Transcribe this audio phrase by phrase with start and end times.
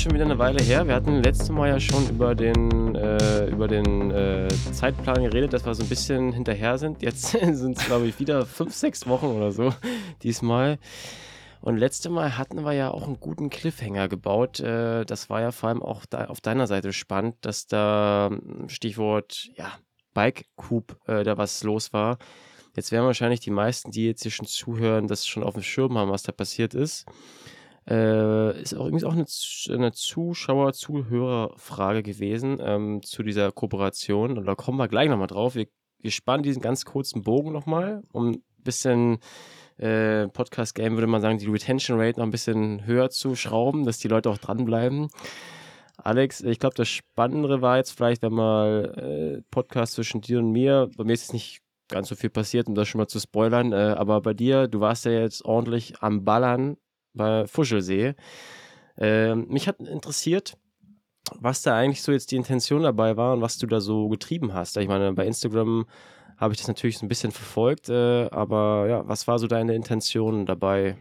[0.00, 0.86] schon wieder eine Weile her.
[0.86, 5.66] Wir hatten letztes Mal ja schon über den, äh, über den äh, Zeitplan geredet, dass
[5.66, 7.02] wir so ein bisschen hinterher sind.
[7.02, 9.74] Jetzt sind es, glaube ich, wieder fünf, sechs Wochen oder so
[10.22, 10.78] diesmal.
[11.60, 14.60] Und letztes Mal hatten wir ja auch einen guten Cliffhanger gebaut.
[14.60, 18.30] Äh, das war ja vor allem auch auf deiner Seite spannend, dass da
[18.68, 19.70] Stichwort ja,
[20.14, 22.16] Bike Coop äh, da was los war.
[22.74, 25.98] Jetzt werden wahrscheinlich die meisten, die jetzt hier schon zuhören, das schon auf dem Schirm
[25.98, 27.04] haben, was da passiert ist.
[27.88, 29.26] Äh, ist auch übrigens auch eine,
[29.74, 34.38] eine Zuschauer-Zuhörer-Frage gewesen ähm, zu dieser Kooperation.
[34.38, 35.54] Und da kommen wir gleich nochmal drauf.
[35.54, 35.66] Wir,
[35.98, 39.18] wir spannen diesen ganz kurzen Bogen nochmal, um ein bisschen
[39.78, 43.98] äh, Podcast-Game, würde man sagen, die Retention Rate noch ein bisschen höher zu schrauben, dass
[43.98, 45.08] die Leute auch dranbleiben.
[45.96, 50.52] Alex, ich glaube, das Spannendere war jetzt vielleicht, wenn mal äh, Podcast zwischen dir und
[50.52, 53.18] mir, bei mir ist es nicht ganz so viel passiert, um das schon mal zu
[53.18, 56.76] spoilern, äh, aber bei dir, du warst ja jetzt ordentlich am Ballern
[57.14, 58.14] bei Fuschelsee.
[58.98, 60.56] Äh, mich hat interessiert,
[61.38, 64.54] was da eigentlich so jetzt die Intention dabei war und was du da so getrieben
[64.54, 64.76] hast.
[64.76, 65.86] Ich meine, bei Instagram
[66.36, 69.74] habe ich das natürlich so ein bisschen verfolgt, äh, aber ja, was war so deine
[69.74, 70.96] Intention dabei?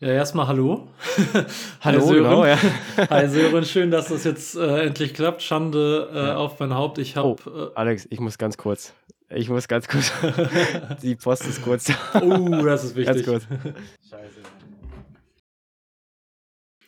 [0.00, 0.88] Ja, erstmal hallo.
[1.80, 2.24] hallo, Hi Sören.
[2.24, 2.58] Genau, ja.
[3.10, 5.40] Hi Sören, schön, dass das jetzt äh, endlich klappt.
[5.40, 6.36] Schande äh, ja.
[6.36, 6.98] auf mein Haupt.
[6.98, 7.36] Ich habe.
[7.46, 8.92] Oh, äh, Alex, ich muss ganz kurz.
[9.30, 10.12] Ich muss ganz kurz.
[11.02, 11.90] Die Post ist kurz.
[12.20, 13.24] oh, das ist wichtig.
[13.24, 13.46] Ganz kurz.
[14.10, 14.43] Scheiße.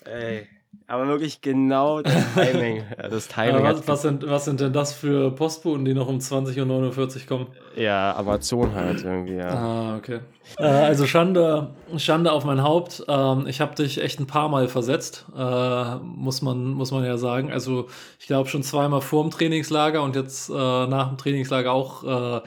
[0.07, 0.47] Ey.
[0.89, 2.85] Aber wirklich genau das Timing.
[2.97, 6.61] Das Timing was, was, sind, was sind denn das für Postboten, die noch um 20.49
[6.61, 7.47] Uhr kommen?
[7.75, 9.49] Ja, Amazon halt irgendwie, ja.
[9.49, 10.21] Ah, okay.
[10.59, 13.05] Äh, also Schande, Schande auf mein Haupt.
[13.09, 17.17] Ähm, ich habe dich echt ein paar Mal versetzt, äh, muss, man, muss man ja
[17.17, 17.51] sagen.
[17.51, 17.89] Also
[18.21, 22.41] ich glaube schon zweimal vor dem Trainingslager und jetzt äh, nach dem Trainingslager auch, äh,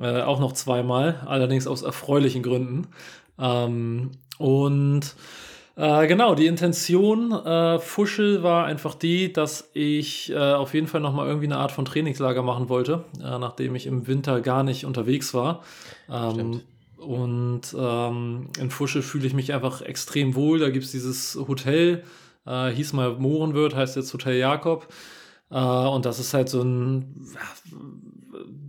[0.00, 2.86] äh, auch noch zweimal, allerdings aus erfreulichen Gründen.
[3.38, 5.14] Ähm, und
[5.80, 11.00] äh, genau, die Intention äh, Fuschel war einfach die, dass ich äh, auf jeden Fall
[11.00, 14.84] nochmal irgendwie eine Art von Trainingslager machen wollte, äh, nachdem ich im Winter gar nicht
[14.84, 15.62] unterwegs war.
[16.10, 16.60] Ähm,
[16.98, 20.58] und ähm, in Fuschel fühle ich mich einfach extrem wohl.
[20.58, 22.04] Da gibt es dieses Hotel,
[22.46, 24.86] äh, hieß mal Mohrenwirt, heißt jetzt Hotel Jakob.
[25.50, 27.26] Äh, und das ist halt so ein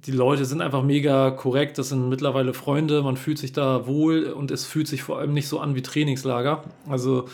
[0.05, 4.25] die Leute sind einfach mega korrekt, das sind mittlerweile Freunde, man fühlt sich da wohl
[4.25, 6.63] und es fühlt sich vor allem nicht so an wie Trainingslager.
[6.89, 7.27] Also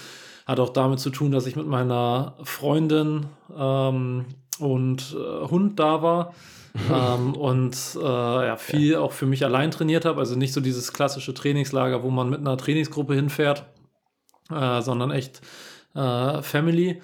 [0.46, 3.28] hat auch damit zu tun, dass ich mit meiner Freundin
[3.58, 4.26] ähm,
[4.60, 6.34] und äh, Hund da war.
[6.94, 9.00] ähm, und äh, ja, viel ja.
[9.00, 10.20] auch für mich allein trainiert habe.
[10.20, 13.66] Also nicht so dieses klassische Trainingslager, wo man mit einer Trainingsgruppe hinfährt,
[14.52, 15.42] äh, sondern echt
[15.96, 17.02] äh, Family.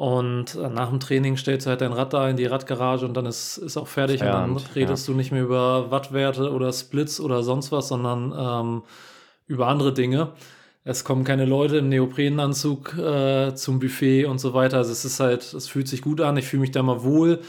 [0.00, 3.12] Und äh, nach dem Training stellst du halt dein Rad da in die Radgarage und
[3.12, 4.20] dann ist, ist auch fertig.
[4.20, 5.12] Feierabend, und dann redest ja.
[5.12, 8.82] du nicht mehr über Wattwerte oder Splits oder sonst was, sondern ähm,
[9.46, 10.32] über andere Dinge.
[10.84, 14.78] Es kommen keine Leute im Neoprenanzug äh, zum Buffet und so weiter.
[14.78, 17.40] Also es ist halt, es fühlt sich gut an, ich fühle mich da mal wohl,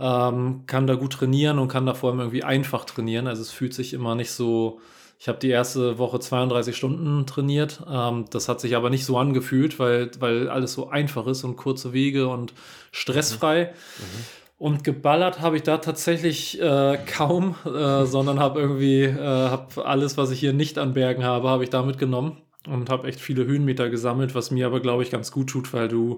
[0.00, 3.28] ähm, kann da gut trainieren und kann da vor allem irgendwie einfach trainieren.
[3.28, 4.80] Also es fühlt sich immer nicht so,
[5.20, 7.82] ich habe die erste Woche 32 Stunden trainiert.
[7.86, 11.56] Ähm, das hat sich aber nicht so angefühlt, weil, weil alles so einfach ist und
[11.56, 12.54] kurze Wege und
[12.90, 13.64] stressfrei.
[13.64, 13.68] Mhm.
[13.68, 14.24] Mhm.
[14.56, 20.16] Und geballert habe ich da tatsächlich äh, kaum, äh, sondern habe irgendwie äh, hab alles,
[20.16, 23.44] was ich hier nicht an Bergen habe, habe ich da mitgenommen und habe echt viele
[23.44, 26.16] Höhenmeter gesammelt, was mir aber, glaube ich, ganz gut tut, weil du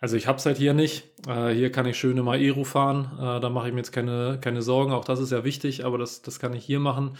[0.00, 1.04] also ich habe es halt hier nicht.
[1.28, 3.12] Äh, hier kann ich schön immer Aero fahren.
[3.20, 4.92] Äh, da mache ich mir jetzt keine, keine Sorgen.
[4.92, 7.16] Auch das ist ja wichtig, aber das, das kann ich hier machen.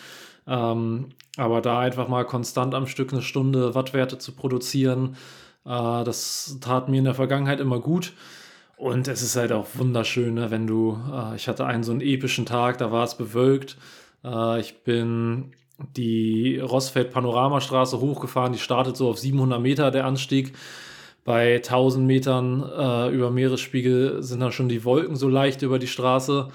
[0.46, 5.16] Ähm, aber da einfach mal konstant am Stück eine Stunde Wattwerte zu produzieren,
[5.64, 8.12] äh, das tat mir in der Vergangenheit immer gut.
[8.76, 12.00] Und es ist halt auch wunderschön, ne, wenn du, äh, ich hatte einen so einen
[12.00, 13.76] epischen Tag, da war es bewölkt.
[14.24, 15.52] Äh, ich bin
[15.96, 20.52] die Rossfeld-Panoramastraße hochgefahren, die startet so auf 700 Meter der Anstieg.
[21.24, 25.86] Bei 1000 Metern äh, über Meeresspiegel sind dann schon die Wolken so leicht über die
[25.86, 26.48] Straße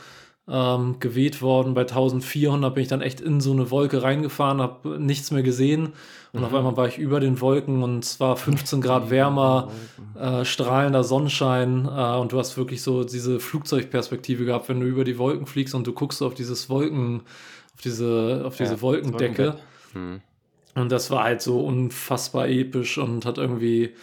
[0.50, 1.74] ähm, geweht worden.
[1.74, 5.94] Bei 1400 bin ich dann echt in so eine Wolke reingefahren, habe nichts mehr gesehen.
[6.32, 6.46] Und mhm.
[6.46, 9.72] auf einmal war ich über den Wolken und es war 15 Grad wärmer,
[10.20, 11.86] äh, strahlender Sonnenschein.
[11.86, 15.76] Äh, und du hast wirklich so diese Flugzeugperspektive gehabt, wenn du über die Wolken fliegst
[15.76, 17.22] und du guckst auf dieses Wolken,
[17.76, 19.56] auf diese, auf diese ja, Wolkendecke.
[19.94, 20.22] Mhm.
[20.76, 23.96] Und das war halt so unfassbar episch und hat irgendwie,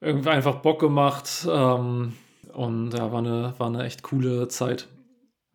[0.00, 1.46] irgendwie einfach Bock gemacht.
[1.50, 2.14] Ähm,
[2.54, 4.88] und ja, war eine, war eine echt coole Zeit.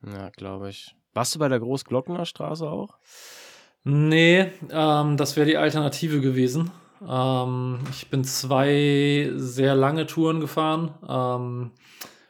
[0.03, 0.95] Ja, glaube ich.
[1.13, 2.97] Warst du bei der Großglockner Straße auch?
[3.83, 6.71] Nee, ähm, das wäre die Alternative gewesen.
[7.07, 10.95] Ähm, ich bin zwei sehr lange Touren gefahren.
[11.07, 11.71] Ähm,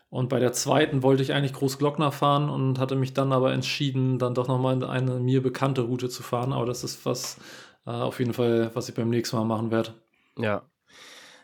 [0.10, 4.20] und bei der zweiten wollte ich eigentlich Großglockner fahren und hatte mich dann aber entschieden,
[4.20, 6.54] dann doch nochmal eine mir bekannte Route zu fahren.
[6.54, 7.38] Aber das ist was,
[7.86, 9.94] äh, auf jeden Fall, was ich beim nächsten Mal machen werde.
[10.38, 10.64] Ja.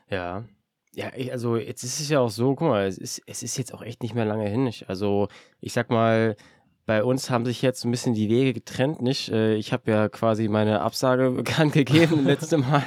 [0.10, 0.44] Ja.
[0.94, 3.58] Ja, ich, also jetzt ist es ja auch so, guck mal, es ist, es ist
[3.58, 4.68] jetzt auch echt nicht mehr lange hin.
[4.68, 5.30] Ich, also
[5.62, 6.36] ich sag mal,
[6.86, 9.30] bei uns haben sich jetzt ein bisschen die Wege getrennt, nicht?
[9.30, 12.84] Äh, ich habe ja quasi meine Absage bekannt gegeben letzte Mal.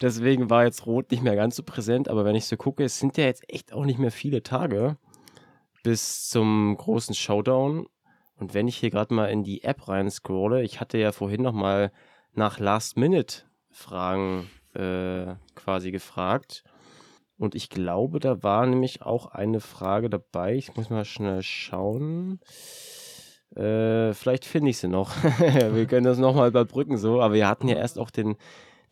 [0.00, 2.08] Deswegen war jetzt Rot nicht mehr ganz so präsent.
[2.08, 4.96] Aber wenn ich so gucke, es sind ja jetzt echt auch nicht mehr viele Tage
[5.82, 7.86] bis zum großen Showdown.
[8.36, 11.42] Und wenn ich hier gerade mal in die App rein scrolle, ich hatte ja vorhin
[11.42, 11.92] noch mal
[12.32, 16.64] nach Last-Minute-Fragen äh, quasi gefragt.
[17.38, 20.54] Und ich glaube, da war nämlich auch eine Frage dabei.
[20.54, 22.40] Ich muss mal schnell schauen.
[23.54, 25.14] Äh, vielleicht finde ich sie noch.
[25.38, 27.20] wir können das nochmal überbrücken so.
[27.20, 28.36] Aber wir hatten ja erst auch den,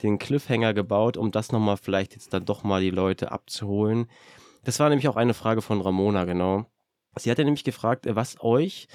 [0.02, 4.08] den Cliffhanger gebaut, um das nochmal vielleicht jetzt dann doch mal die Leute abzuholen.
[4.64, 6.66] Das war nämlich auch eine Frage von Ramona, genau.
[7.16, 8.88] Sie hatte nämlich gefragt, äh, was euch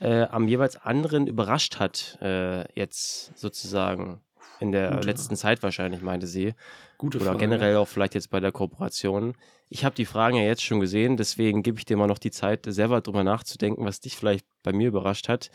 [0.00, 4.20] äh, am jeweils anderen überrascht hat, äh, jetzt sozusagen
[4.60, 5.06] in der Gute.
[5.06, 6.54] letzten Zeit wahrscheinlich, meinte sie.
[6.98, 7.38] Gute Oder Frage.
[7.38, 9.34] generell auch vielleicht jetzt bei der Kooperation.
[9.68, 12.30] Ich habe die Fragen ja jetzt schon gesehen, deswegen gebe ich dir mal noch die
[12.30, 15.50] Zeit, selber drüber nachzudenken, was dich vielleicht bei mir überrascht hat.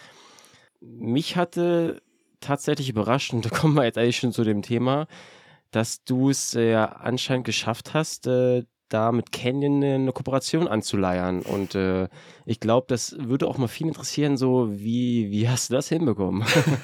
[0.81, 2.01] Mich hatte
[2.39, 5.07] tatsächlich überrascht, und da kommen wir jetzt eigentlich schon zu dem Thema,
[5.71, 8.63] dass du es äh, ja anscheinend geschafft hast, äh,
[8.93, 11.41] da mit Canyon eine Kooperation anzuleiern.
[11.41, 12.07] Und äh,
[12.45, 16.43] ich glaube, das würde auch mal viel interessieren, so wie, wie hast du das hinbekommen?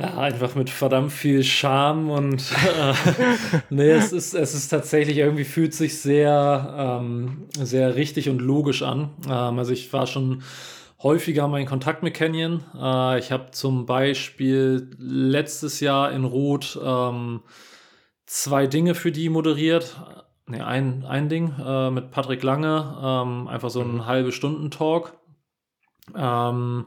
[0.00, 2.94] ja, einfach mit verdammt viel Charme und äh,
[3.70, 8.82] nee, es ist, es ist tatsächlich irgendwie fühlt sich sehr, ähm, sehr richtig und logisch
[8.82, 9.10] an.
[9.26, 10.42] Ähm, also ich war schon
[11.02, 12.62] häufiger in Kontakt mit Canyon.
[12.78, 17.40] Äh, ich habe zum Beispiel letztes Jahr in Rot ähm,
[18.30, 20.00] zwei Dinge für die moderiert.
[20.46, 24.06] Ne, ein, ein Ding äh, mit Patrick Lange, ähm, einfach so ein mhm.
[24.06, 25.14] halbe Stunden Talk.
[26.16, 26.86] Ähm,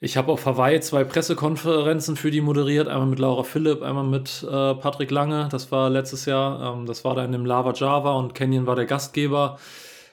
[0.00, 4.42] ich habe auf Hawaii zwei Pressekonferenzen für die moderiert, einmal mit Laura Philipp, einmal mit
[4.42, 5.48] äh, Patrick Lange.
[5.50, 6.74] Das war letztes Jahr.
[6.74, 9.58] Ähm, das war da in dem Lava Java und Canyon war der Gastgeber.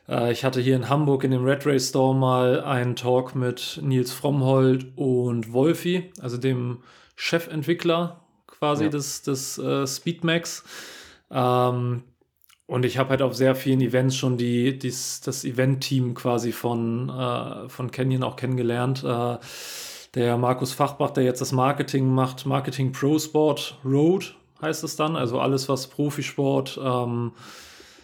[0.10, 3.80] Äh, ich hatte hier in Hamburg in dem Red Race Store mal einen Talk mit
[3.82, 6.80] Nils Frommhold und Wolfi, also dem
[7.16, 8.25] Chefentwickler
[8.60, 8.90] quasi ja.
[8.90, 10.64] des, des äh, Speedmax.
[11.32, 12.04] Ähm,
[12.68, 17.10] und ich habe halt auf sehr vielen Events schon die, dies, das Event-Team quasi von,
[17.10, 19.04] äh, von Canyon auch kennengelernt.
[19.04, 19.38] Äh,
[20.16, 25.16] der Markus Fachbach, der jetzt das Marketing macht, Marketing Pro Sport Road heißt es dann,
[25.16, 27.34] also alles, was Profisport ähm,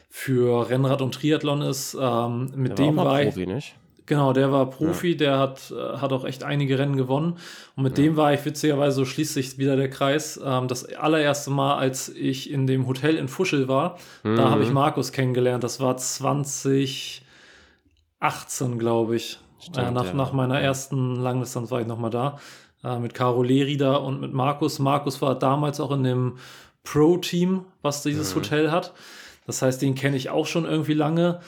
[0.10, 1.98] für Rennrad und Triathlon ist.
[2.00, 3.76] Ähm, mit der dem war, war Profi, nicht?
[4.06, 5.18] Genau, der war Profi, ja.
[5.18, 7.38] der hat, äh, hat auch echt einige Rennen gewonnen.
[7.76, 8.04] Und mit ja.
[8.04, 12.10] dem war ich witzigerweise, so schließt sich wieder der Kreis, ähm, das allererste Mal, als
[12.10, 14.36] ich in dem Hotel in Fuschel war, mhm.
[14.36, 15.64] da habe ich Markus kennengelernt.
[15.64, 17.22] Das war 2018,
[18.80, 19.40] glaube ich.
[19.60, 20.14] Stimmt, äh, nach, ja.
[20.14, 22.40] nach meiner ersten Langdistanz war ich nochmal da.
[22.84, 24.80] Äh, mit Caro Lerida und mit Markus.
[24.80, 26.38] Markus war damals auch in dem
[26.84, 28.40] Pro-Team, was dieses mhm.
[28.40, 28.94] Hotel hat.
[29.46, 31.42] Das heißt, den kenne ich auch schon irgendwie lange.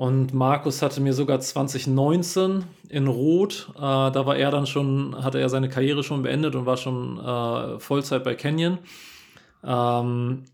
[0.00, 5.38] Und Markus hatte mir sogar 2019 in Rot, äh, da war er dann schon, hatte
[5.38, 8.78] er seine Karriere schon beendet und war schon äh, Vollzeit bei Canyon.
[9.62, 10.44] Ähm,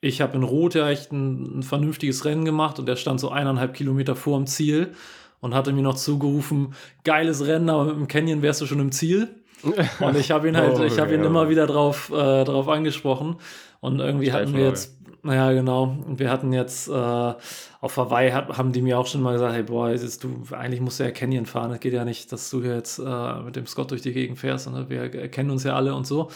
[0.00, 3.28] ich habe in Rot ja echt ein, ein, vernünftiges Rennen gemacht und er stand so
[3.28, 4.94] eineinhalb Kilometer vor dem Ziel
[5.40, 6.72] und hatte mir noch zugerufen,
[7.04, 9.28] geiles Rennen, aber mit dem Canyon wärst du schon im Ziel.
[10.00, 11.26] Und ich habe ihn halt, oh, ich habe ihn ja.
[11.26, 13.36] immer wieder drauf, äh, drauf angesprochen.
[13.80, 14.95] Und irgendwie hatten wir jetzt
[15.26, 15.96] ja, genau.
[16.06, 19.54] Und wir hatten jetzt äh, auf Hawaii hat, haben die mir auch schon mal gesagt,
[19.54, 21.70] hey boah, ist du, eigentlich musst du ja Canyon fahren.
[21.70, 24.70] Das geht ja nicht, dass du jetzt äh, mit dem Scott durch die Gegend fährst.
[24.70, 24.86] Ne?
[24.88, 26.28] Wir kennen uns ja alle und so.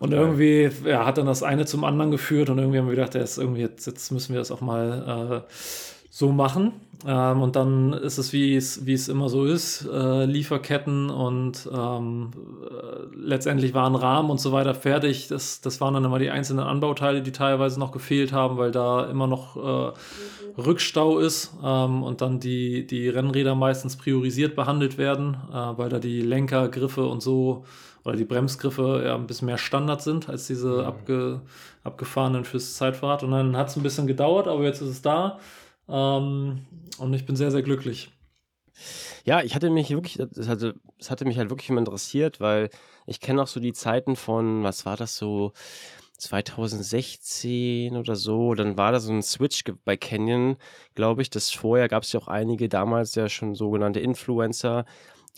[0.00, 0.22] Und okay.
[0.22, 3.20] irgendwie ja, hat dann das eine zum anderen geführt und irgendwie haben wir gedacht, ja,
[3.20, 5.52] jetzt irgendwie jetzt, jetzt müssen wir das auch mal äh,
[6.10, 6.72] so machen.
[7.06, 12.30] Ähm, und dann ist es, wie es, immer so ist, äh, Lieferketten und ähm,
[12.68, 15.28] äh, letztendlich waren Rahmen und so weiter fertig.
[15.28, 19.04] Das, das waren dann immer die einzelnen Anbauteile, die teilweise noch gefehlt haben, weil da
[19.04, 25.36] immer noch äh, Rückstau ist ähm, und dann die, die Rennräder meistens priorisiert behandelt werden,
[25.52, 27.64] äh, weil da die Lenker, Griffe und so
[28.04, 30.80] oder die Bremsgriffe ja ein bisschen mehr Standard sind als diese mhm.
[30.80, 31.40] abge,
[31.84, 33.22] abgefahrenen fürs Zeitfahrrad.
[33.22, 35.38] Und dann hat es ein bisschen gedauert, aber jetzt ist es da.
[35.88, 36.66] Ähm,
[36.98, 38.10] und ich bin sehr, sehr glücklich.
[39.24, 40.74] Ja, ich hatte mich wirklich, das hatte,
[41.08, 42.70] hatte mich halt wirklich immer interessiert, weil
[43.06, 45.52] ich kenne auch so die Zeiten von, was war das so,
[46.18, 50.56] 2016 oder so, dann war da so ein Switch bei Canyon,
[50.94, 51.30] glaube ich.
[51.30, 54.84] Das vorher gab es ja auch einige, damals ja schon sogenannte Influencer,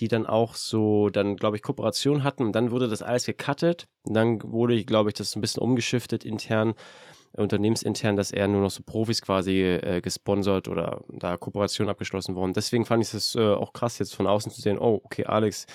[0.01, 3.89] die dann auch so, dann glaube ich, Kooperation hatten und dann wurde das alles gecuttet
[4.05, 6.75] und dann wurde, glaube ich, das ein bisschen umgeschiftet intern
[7.37, 12.53] unternehmensintern, dass er nur noch so Profis quasi äh, gesponsert oder da Kooperationen abgeschlossen worden.
[12.53, 15.67] Deswegen fand ich es äh, auch krass, jetzt von außen zu sehen, oh, okay, Alex,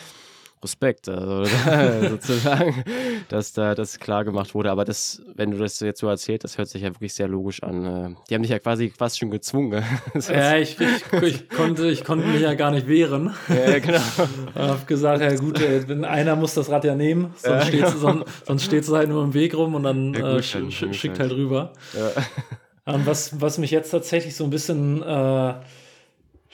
[0.64, 1.46] Respekt, also,
[2.10, 2.84] sozusagen,
[3.30, 4.72] dass da das klar gemacht wurde.
[4.72, 7.62] Aber das, wenn du das jetzt so erzählt, das hört sich ja wirklich sehr logisch
[7.62, 7.86] an.
[7.86, 8.16] Äh.
[8.30, 9.84] Die haben dich ja quasi fast schon gezwungen.
[10.30, 13.34] ja, ich, ich, ich, konnte, ich konnte mich ja gar nicht wehren.
[13.48, 14.00] Ja, genau.
[14.56, 17.84] Ich habe gesagt, ja gut, äh, einer muss das Rad ja nehmen, sonst ja, steht
[17.84, 18.24] es genau.
[18.46, 21.32] sonst, sonst halt nur im Weg rum und dann ja, äh, sch sch schickt halt
[21.32, 21.74] rüber.
[21.94, 22.94] Ja.
[22.94, 25.54] Und was, was mich jetzt tatsächlich so ein bisschen äh,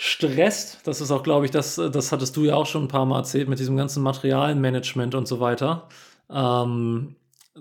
[0.04, 3.06] stresst, das ist auch, glaube ich, das, das hattest du ja auch schon ein paar
[3.06, 5.88] Mal erzählt mit diesem ganzen Materialmanagement und so weiter.
[6.28, 7.16] Ähm,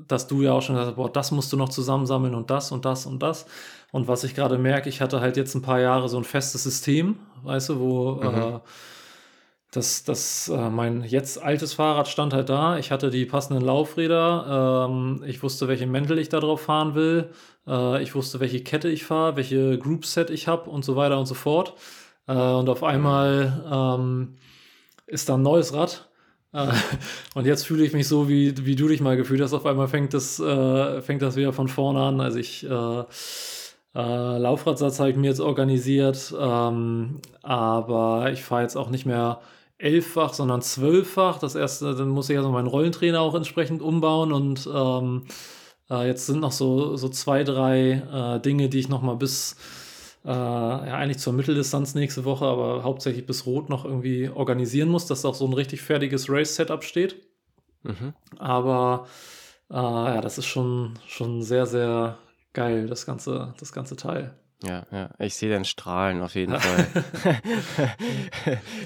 [0.08, 2.72] dass du ja auch schon gesagt hast, boah, das musst du noch zusammensammeln und das
[2.72, 3.44] und das und das.
[3.92, 6.62] Und was ich gerade merke, ich hatte halt jetzt ein paar Jahre so ein festes
[6.62, 8.54] System, weißt du, wo mhm.
[8.54, 8.60] äh,
[9.70, 12.78] das, das, äh, mein jetzt altes Fahrrad stand halt da.
[12.78, 14.86] Ich hatte die passenden Laufräder.
[14.88, 17.32] Ähm, ich wusste, welche Mäntel ich da drauf fahren will.
[17.66, 21.18] Äh, ich wusste, welche Kette ich fahre, welche Group Set ich habe und so weiter
[21.18, 21.74] und so fort.
[22.30, 24.36] Äh, und auf einmal ähm,
[25.06, 26.08] ist da ein neues Rad.
[26.52, 26.68] Äh,
[27.34, 29.52] und jetzt fühle ich mich so, wie, wie du dich mal gefühlt hast.
[29.52, 32.20] Auf einmal fängt das, äh, fängt das wieder von vorne an.
[32.20, 33.04] Also ich äh,
[33.94, 39.40] äh, Laufradsatz habe ich mir jetzt organisiert, ähm, aber ich fahre jetzt auch nicht mehr
[39.78, 41.38] elffach, sondern zwölffach.
[41.38, 45.24] Das erste, dann muss ich also meinen Rollentrainer auch entsprechend umbauen und ähm,
[45.90, 49.56] äh, jetzt sind noch so, so zwei, drei äh, Dinge, die ich noch mal bis
[50.24, 55.06] äh, ja, eigentlich zur Mitteldistanz nächste Woche, aber hauptsächlich bis Rot noch irgendwie organisieren muss,
[55.06, 57.16] dass auch so ein richtig fertiges Race-Setup steht.
[57.82, 58.14] Mhm.
[58.38, 59.06] Aber
[59.70, 62.18] äh, ja, das ist schon, schon sehr, sehr
[62.52, 64.34] geil, das ganze, das ganze Teil.
[64.62, 66.86] Ja, ja, ich sehe den Strahlen auf jeden Fall.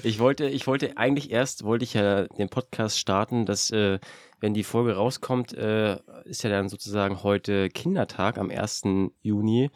[0.03, 3.99] ich wollte, ich wollte eigentlich erst, wollte ich ja den Podcast starten, dass, äh,
[4.39, 8.83] wenn die Folge rauskommt, äh, ist ja dann sozusagen heute Kindertag am 1.
[9.21, 9.69] Juni.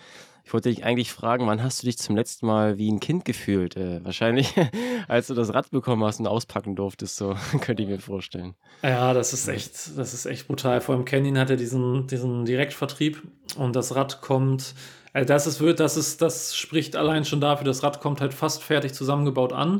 [0.50, 3.24] Ich wollte dich eigentlich fragen, wann hast du dich zum letzten Mal wie ein Kind
[3.24, 3.77] gefühlt?
[3.77, 4.56] Äh, wahrscheinlich,
[5.08, 8.56] als du das Rad bekommen hast und auspacken durftest, so könnte ich mir vorstellen.
[8.82, 10.82] Ja, das ist echt, das ist echt brutal.
[10.82, 13.22] Vor allem Canyon hat ja diesen, diesen Direktvertrieb
[13.58, 14.74] und das Rad kommt.
[15.13, 18.63] Also das ist, das ist, das spricht allein schon dafür, das Rad kommt halt fast
[18.63, 19.72] fertig zusammengebaut an.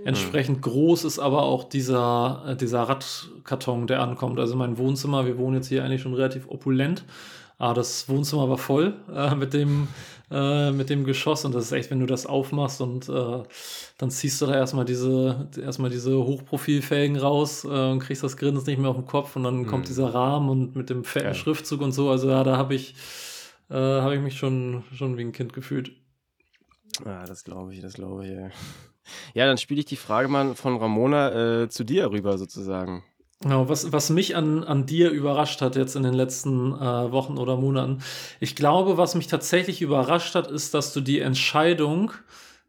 [0.00, 0.06] Mhm.
[0.06, 0.62] Entsprechend mhm.
[0.62, 4.40] groß ist aber auch dieser, äh, dieser Radkarton, der ankommt.
[4.40, 7.04] Also mein Wohnzimmer, wir wohnen jetzt hier eigentlich schon relativ opulent.
[7.58, 9.88] Aber das Wohnzimmer war voll äh, mit dem
[10.30, 13.42] äh, mit dem Geschoss und das ist echt, wenn du das aufmachst und äh,
[13.98, 18.66] dann ziehst du da erstmal diese, erstmal diese Hochprofilfelgen raus äh, und kriegst das Grinsen
[18.66, 19.66] nicht mehr auf den Kopf und dann mhm.
[19.66, 21.34] kommt dieser Rahmen und mit dem fetten Geil.
[21.34, 22.10] Schriftzug und so.
[22.10, 22.94] Also ja, da habe ich,
[23.70, 25.92] äh, habe ich mich schon, schon wie ein Kind gefühlt.
[27.04, 28.32] Ja, das glaube ich, das glaube ich.
[28.32, 28.50] Ja,
[29.34, 33.04] ja dann spiele ich die Frage mal von Ramona äh, zu dir rüber sozusagen.
[33.42, 37.36] Genau, was, was mich an, an dir überrascht hat jetzt in den letzten äh, Wochen
[37.36, 37.98] oder Monaten.
[38.40, 42.12] Ich glaube, was mich tatsächlich überrascht hat, ist, dass du die Entscheidung,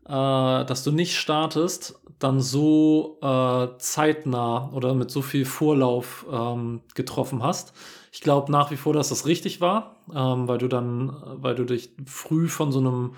[0.06, 6.82] äh, dass du nicht startest, dann so äh, zeitnah oder mit so viel Vorlauf ähm,
[6.96, 7.74] getroffen hast.
[8.12, 11.64] Ich glaube nach wie vor, dass das richtig war, ähm, weil du dann, weil du
[11.64, 13.14] dich früh von so einem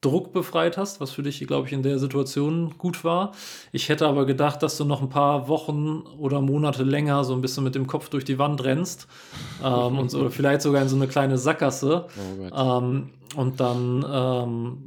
[0.00, 3.32] Druck befreit hast, was für dich, glaube ich, in der Situation gut war.
[3.72, 7.40] Ich hätte aber gedacht, dass du noch ein paar Wochen oder Monate länger so ein
[7.40, 9.08] bisschen mit dem Kopf durch die Wand rennst
[9.62, 14.04] ähm, und so, oder vielleicht sogar in so eine kleine Sackgasse oh ähm, und dann
[14.08, 14.78] ähm,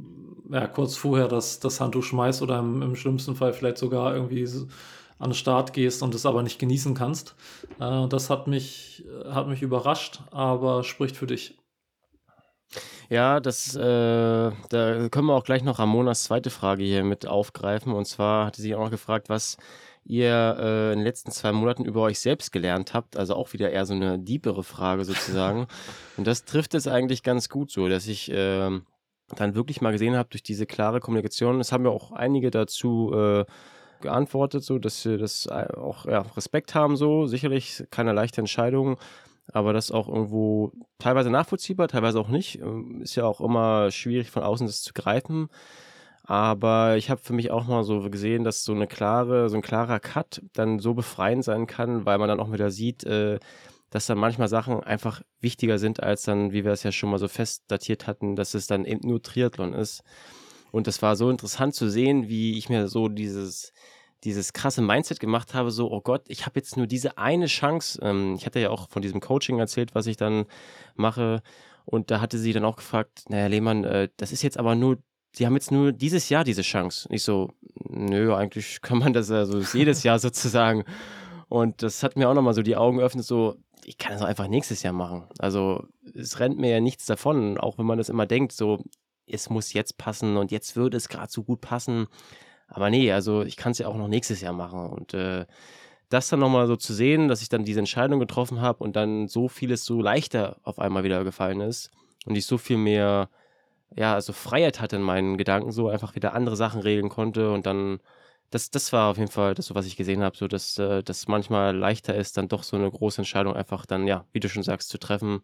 [0.50, 4.48] ja, kurz vorher das, das Handtuch schmeißt oder im, im schlimmsten Fall vielleicht sogar irgendwie
[5.18, 7.34] an den Start gehst und es aber nicht genießen kannst.
[7.78, 11.58] Äh, das hat mich, hat mich überrascht, aber spricht für dich.
[13.08, 17.92] Ja, das, äh, da können wir auch gleich noch Ramonas zweite Frage hier mit aufgreifen.
[17.92, 19.56] Und zwar hatte sie auch noch gefragt, was
[20.04, 23.16] ihr äh, in den letzten zwei Monaten über euch selbst gelernt habt.
[23.16, 25.66] Also auch wieder eher so eine diepere Frage sozusagen.
[26.16, 28.70] Und das trifft es eigentlich ganz gut so, dass ich äh,
[29.36, 31.60] dann wirklich mal gesehen habe durch diese klare Kommunikation.
[31.60, 33.44] Es haben ja auch einige dazu äh,
[34.00, 38.98] geantwortet, so dass sie das äh, auch ja, Respekt haben, so sicherlich keine leichte Entscheidung
[39.46, 42.60] aber das auch irgendwo teilweise nachvollziehbar, teilweise auch nicht.
[42.60, 45.48] Ähm, ist ja auch immer schwierig von außen das zu greifen.
[46.24, 49.62] Aber ich habe für mich auch mal so gesehen, dass so eine klare, so ein
[49.62, 53.40] klarer Cut dann so befreiend sein kann, weil man dann auch wieder sieht, äh,
[53.90, 57.18] dass dann manchmal Sachen einfach wichtiger sind, als dann, wie wir es ja schon mal
[57.18, 60.02] so fest datiert hatten, dass es dann eben nur Triathlon ist.
[60.70, 63.72] Und das war so interessant zu sehen, wie ich mir so dieses,
[64.24, 67.98] dieses krasse Mindset gemacht habe, so, oh Gott, ich habe jetzt nur diese eine Chance.
[68.02, 70.46] Ähm, ich hatte ja auch von diesem Coaching erzählt, was ich dann
[70.94, 71.42] mache.
[71.84, 74.98] Und da hatte sie dann auch gefragt, naja, Lehmann, äh, das ist jetzt aber nur,
[75.34, 77.08] Sie haben jetzt nur dieses Jahr diese Chance.
[77.10, 77.50] Ich so,
[77.88, 80.84] nö, eigentlich kann man das also jedes Jahr sozusagen.
[81.48, 84.26] Und das hat mir auch nochmal so die Augen geöffnet, so, ich kann das auch
[84.26, 85.24] einfach nächstes Jahr machen.
[85.38, 88.82] Also es rennt mir ja nichts davon, auch wenn man das immer denkt, so,
[89.26, 92.06] es muss jetzt passen und jetzt würde es gerade so gut passen.
[92.72, 94.88] Aber nee, also ich kann es ja auch noch nächstes Jahr machen.
[94.88, 95.46] Und äh,
[96.12, 99.28] das dann nochmal so zu sehen, dass ich dann diese Entscheidung getroffen habe und dann
[99.28, 101.90] so vieles so leichter auf einmal wieder gefallen ist
[102.26, 103.30] und ich so viel mehr,
[103.96, 107.66] ja, also Freiheit hatte in meinen Gedanken, so einfach wieder andere Sachen regeln konnte und
[107.66, 108.00] dann,
[108.50, 111.28] das, das war auf jeden Fall das, was ich gesehen habe, so dass äh, das
[111.28, 114.62] manchmal leichter ist, dann doch so eine große Entscheidung einfach dann, ja, wie du schon
[114.62, 115.40] sagst, zu treffen,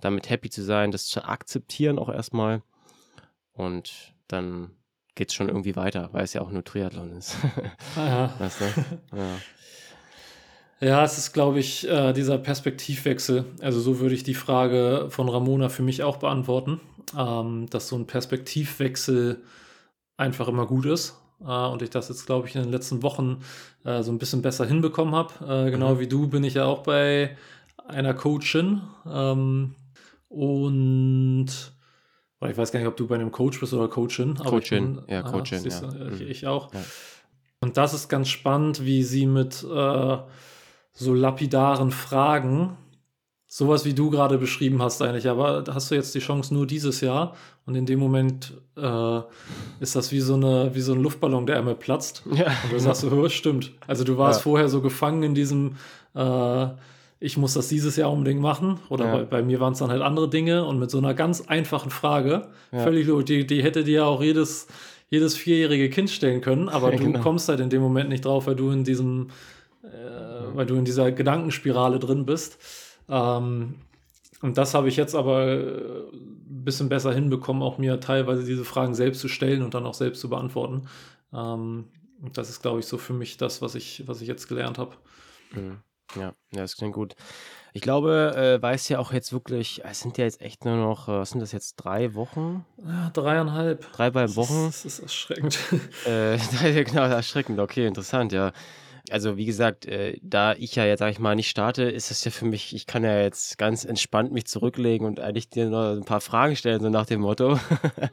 [0.00, 2.62] damit happy zu sein, das zu akzeptieren auch erstmal
[3.52, 4.70] und dann
[5.16, 7.34] geht es schon irgendwie weiter, weil es ja auch nur Triathlon ist.
[7.96, 8.32] Ja.
[8.38, 9.16] weißt du?
[9.16, 9.26] Ja.
[10.78, 13.46] Ja, es ist, glaube ich, äh, dieser Perspektivwechsel.
[13.62, 16.80] Also so würde ich die Frage von Ramona für mich auch beantworten,
[17.18, 19.42] ähm, dass so ein Perspektivwechsel
[20.18, 21.16] einfach immer gut ist.
[21.40, 23.40] Äh, und ich das jetzt, glaube ich, in den letzten Wochen
[23.84, 25.66] äh, so ein bisschen besser hinbekommen habe.
[25.66, 25.98] Äh, genau Mhm.
[26.00, 27.34] wie du bin ich ja auch bei
[27.88, 28.82] einer Coachin.
[29.10, 29.74] Ähm,
[30.28, 31.48] und
[32.40, 34.32] oder ich weiß gar nicht, ob du bei einem Coach bist oder Coachin.
[34.32, 35.82] aber ich Coachin, bin- ja, ah, Coachin, du, ja.
[36.12, 36.26] Ich, Mhm.
[36.28, 36.72] ich auch.
[36.74, 36.80] Ja.
[37.60, 40.16] Und das ist ganz spannend, wie sie mit äh,
[40.92, 42.76] so lapidaren Fragen,
[43.48, 47.00] sowas wie du gerade beschrieben hast eigentlich, aber hast du jetzt die Chance nur dieses
[47.00, 49.20] Jahr und in dem Moment äh,
[49.80, 52.22] ist das wie so, eine, wie so ein Luftballon, der einmal platzt.
[52.34, 53.72] Ja, Und du sagst so, "Oh, stimmt.
[53.86, 54.42] Also du warst Ja.
[54.42, 55.76] vorher so gefangen in diesem,
[56.14, 56.66] äh,
[57.18, 58.78] ich muss das dieses Jahr unbedingt machen.
[58.88, 59.12] Oder Ja.
[59.16, 61.90] bei, bei mir waren es dann halt andere Dinge und mit so einer ganz einfachen
[61.90, 62.80] Frage, Ja.
[62.80, 64.66] völlig logisch, die, die hätte dir ja auch jedes,
[65.08, 67.20] jedes vierjährige Kind stellen können, aber Ja, du genau.
[67.20, 69.28] kommst halt in dem Moment nicht drauf, weil du in diesem,
[69.82, 69.86] äh,
[70.54, 72.58] weil du in dieser Gedankenspirale drin bist.
[73.08, 73.76] Ähm,
[74.42, 75.70] und das habe ich jetzt aber äh,
[76.12, 79.94] ein bisschen besser hinbekommen, auch mir teilweise diese Fragen selbst zu stellen und dann auch
[79.94, 80.82] selbst zu beantworten.
[81.32, 81.84] Ähm,
[82.20, 84.78] und das ist, glaube ich, so für mich das, was ich, was ich jetzt gelernt
[84.78, 84.92] habe.
[85.54, 85.78] Mhm.
[86.14, 87.14] Ja, ja, das klingt gut.
[87.72, 91.08] Ich glaube, äh, weiß ja auch jetzt wirklich, es sind ja jetzt echt nur noch,
[91.08, 92.64] äh, was sind das jetzt, drei Wochen?
[92.82, 93.92] Ja, dreieinhalb.
[93.92, 94.68] Drei bei Das Wochen?
[94.68, 95.58] ist, das ist erschreckend.
[96.06, 96.38] Äh,
[96.84, 98.52] genau, erschreckend, okay, interessant, ja.
[99.10, 102.24] Also wie gesagt, äh, da ich ja jetzt, sag ich mal, nicht starte, ist es
[102.24, 105.92] ja für mich, ich kann ja jetzt ganz entspannt mich zurücklegen und eigentlich dir noch
[105.92, 107.58] ein paar Fragen stellen, so nach dem Motto.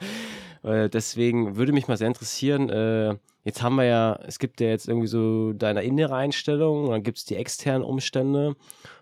[0.63, 4.67] äh, deswegen würde mich mal sehr interessieren, äh, jetzt haben wir ja, es gibt ja
[4.67, 8.56] jetzt irgendwie so deine innere Einstellung, dann gibt es die externen Umstände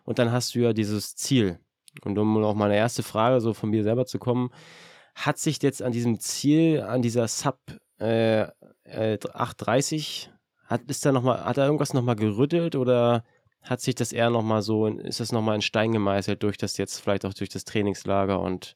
[0.03, 1.59] und dann hast du ja dieses Ziel.
[2.03, 4.51] Und um auf meine erste Frage so von mir selber zu kommen,
[5.15, 7.59] hat sich jetzt an diesem Ziel, an dieser Sub
[7.99, 8.43] äh,
[8.83, 10.31] äh, 830,
[10.65, 13.23] hat, ist da noch mal, hat da irgendwas nochmal gerüttelt oder
[13.61, 16.99] hat sich das eher nochmal so, ist das nochmal in Stein gemeißelt durch das jetzt,
[16.99, 18.75] vielleicht auch durch das Trainingslager und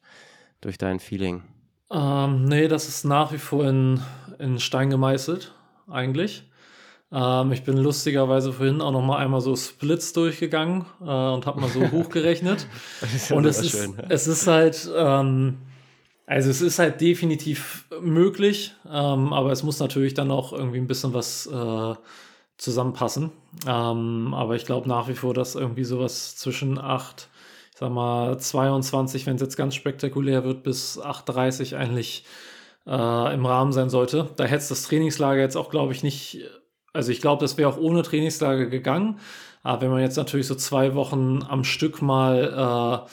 [0.60, 1.42] durch dein Feeling?
[1.90, 4.00] Ähm, nee, das ist nach wie vor in,
[4.38, 5.52] in Stein gemeißelt,
[5.88, 6.44] eigentlich.
[7.12, 11.60] Ähm, ich bin lustigerweise vorhin auch noch mal einmal so Splits durchgegangen äh, und habe
[11.60, 12.66] mal so hochgerechnet.
[13.28, 14.04] Ja Und es ist, schön, ja.
[14.08, 15.58] es ist halt, ähm,
[16.26, 20.88] also es ist halt definitiv möglich, ähm, aber es muss natürlich dann auch irgendwie ein
[20.88, 21.94] bisschen was äh,
[22.56, 23.30] zusammenpassen.
[23.66, 27.35] Ähm, aber ich glaube nach wie vor, dass irgendwie sowas zwischen 8, ich
[27.78, 32.24] sag mal 22, wenn es jetzt ganz spektakulär wird, bis 8,30 eigentlich
[32.86, 34.30] äh, im Rahmen sein sollte.
[34.36, 36.40] Da hätte es das Trainingslager jetzt auch, glaube ich, nicht,
[36.94, 39.20] also ich glaube, das wäre auch ohne Trainingslager gegangen.
[39.62, 43.10] Aber wenn man jetzt natürlich so zwei Wochen am Stück mal äh,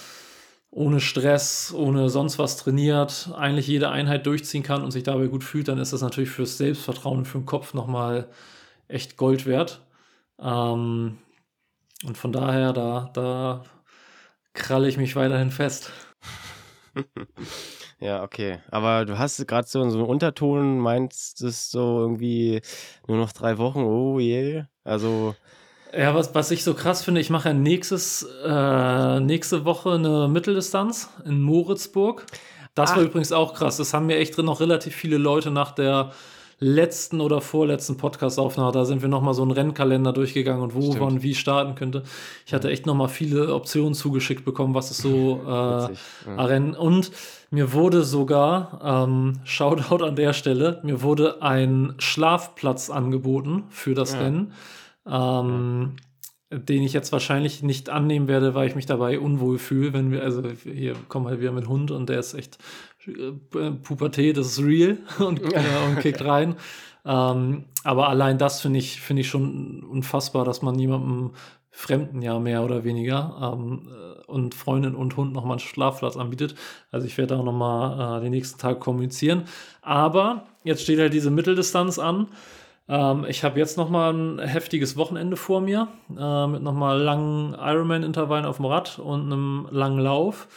[0.70, 5.44] ohne Stress, ohne sonst was trainiert, eigentlich jede Einheit durchziehen kann und sich dabei gut
[5.44, 8.30] fühlt, dann ist das natürlich fürs Selbstvertrauen und für den Kopf nochmal
[8.88, 9.82] echt Gold wert.
[10.40, 11.18] Ähm,
[12.06, 13.64] und von daher, da, da
[14.54, 15.92] kralle ich mich weiterhin fest.
[18.00, 18.60] Ja, okay.
[18.70, 22.62] Aber du hast gerade so, so einen Unterton, meinst es so irgendwie
[23.08, 24.64] nur noch drei Wochen, oh je.
[24.84, 25.36] Also,
[25.96, 30.28] Ja, was, was ich so krass finde, ich mache ja nächstes, äh, nächste Woche eine
[30.28, 32.26] Mitteldistanz in Moritzburg.
[32.74, 33.04] Das war Ach.
[33.04, 33.78] übrigens auch krass.
[33.78, 36.12] Das haben mir echt drin noch relativ viele Leute nach der
[36.60, 38.72] letzten oder vorletzten Podcast-Aufnahme.
[38.72, 41.00] Da sind wir nochmal so einen Rennkalender durchgegangen und wo Stimmt.
[41.00, 42.04] man wie starten könnte.
[42.46, 45.50] Ich hatte echt nochmal viele Optionen zugeschickt bekommen, was es so äh.
[45.50, 46.46] Ja.
[46.46, 46.76] Rennen.
[46.76, 47.12] Und
[47.52, 54.14] mir wurde sogar, ähm, Shoutout an der Stelle, mir wurde ein Schlafplatz angeboten für das
[54.14, 54.20] Ja.
[54.22, 54.54] Rennen,
[55.08, 55.96] ähm,
[56.52, 60.24] den ich jetzt wahrscheinlich nicht annehmen werde, weil ich mich dabei unwohl fühle, wenn wir,
[60.24, 62.58] also hier kommen halt wieder mit Hund und der ist echt
[63.84, 66.56] Pubertät, das ist real und, äh, und kickt rein.
[67.06, 71.32] Ähm, aber allein das finde ich, finde ich schon unfassbar, dass man jemandem
[71.76, 76.54] Fremden ja mehr oder weniger ähm, äh, und Freundin und Hund nochmal einen Schlafplatz anbietet.
[76.92, 79.46] Also ich werde auch nochmal äh, den nächsten Tag kommunizieren.
[79.82, 82.28] Aber jetzt steht halt diese Mitteldistanz an.
[82.88, 88.46] Ähm, ich habe jetzt nochmal ein heftiges Wochenende vor mir äh, mit nochmal langen Ironman-Intervallen
[88.46, 90.48] auf dem Rad und einem langen Lauf.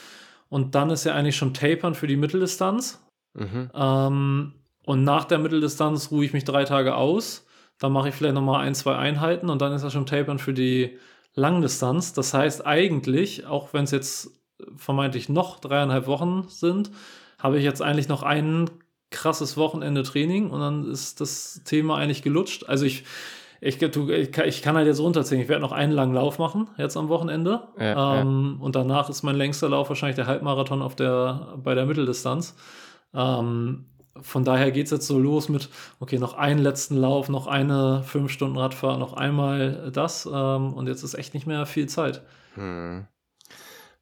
[0.49, 3.03] Und dann ist ja eigentlich schon Tapern für die Mitteldistanz.
[3.35, 3.71] Mhm.
[3.75, 4.53] Ähm,
[4.85, 7.47] und nach der Mitteldistanz ruhe ich mich drei Tage aus.
[7.79, 10.55] Dann mache ich vielleicht nochmal ein, zwei Einheiten und dann ist das schon Tapern für
[10.55, 10.99] die
[11.35, 12.13] Langdistanz.
[12.13, 14.31] Das heißt eigentlich, auch wenn es jetzt
[14.77, 16.91] vermeintlich noch dreieinhalb Wochen sind,
[17.39, 18.71] habe ich jetzt eigentlich noch ein
[19.11, 22.69] krasses Wochenende Training und dann ist das Thema eigentlich gelutscht.
[22.69, 23.05] Also ich,
[23.61, 25.41] ich, du, ich, ich kann halt jetzt runterziehen.
[25.41, 27.69] Ich werde noch einen langen Lauf machen, jetzt am Wochenende.
[27.79, 28.65] Ja, ähm, ja.
[28.65, 32.57] Und danach ist mein längster Lauf wahrscheinlich der Halbmarathon auf der, bei der Mitteldistanz.
[33.15, 33.87] Ähm,
[34.21, 35.69] von daher geht es jetzt so los mit,
[36.01, 40.87] okay, noch einen letzten Lauf, noch eine fünf Stunden Radfahrt, noch einmal das ähm, und
[40.89, 42.23] jetzt ist echt nicht mehr viel Zeit.
[42.55, 43.07] Hm.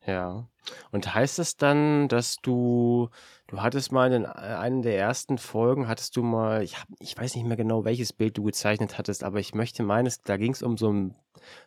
[0.06, 0.48] Ja.
[0.92, 3.08] Und heißt es dann, dass du,
[3.54, 7.36] du hattest mal in einer der ersten Folgen, hattest du mal, ich, hab, ich weiß
[7.36, 10.62] nicht mehr genau, welches Bild du gezeichnet hattest, aber ich möchte meines, da ging es
[10.62, 11.14] um so ein,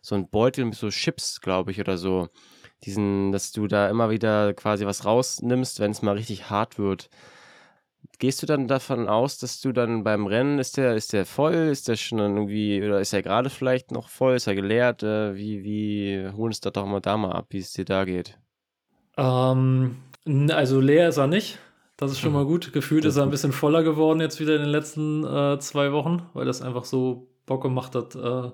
[0.01, 2.27] so Beutel mit so Chips, glaube ich, oder so.
[2.83, 7.09] Diesen, dass du da immer wieder quasi was rausnimmst, wenn es mal richtig hart wird.
[8.19, 11.53] Gehst du dann davon aus, dass du dann beim Rennen, ist der, ist der voll,
[11.53, 15.03] ist der schon irgendwie, oder ist er gerade vielleicht noch voll, ist er geleert?
[15.03, 18.03] Äh, wie, wie, hol uns das doch mal da mal ab, wie es dir da
[18.03, 18.37] geht.
[19.15, 19.97] Ähm,
[20.49, 21.59] also leer ist er nicht.
[21.97, 22.73] Das ist schon mal gut.
[22.73, 26.21] Gefühlt ist er ein bisschen voller geworden jetzt wieder in den letzten äh, zwei Wochen,
[26.33, 28.51] weil das einfach so Bock gemacht hat äh,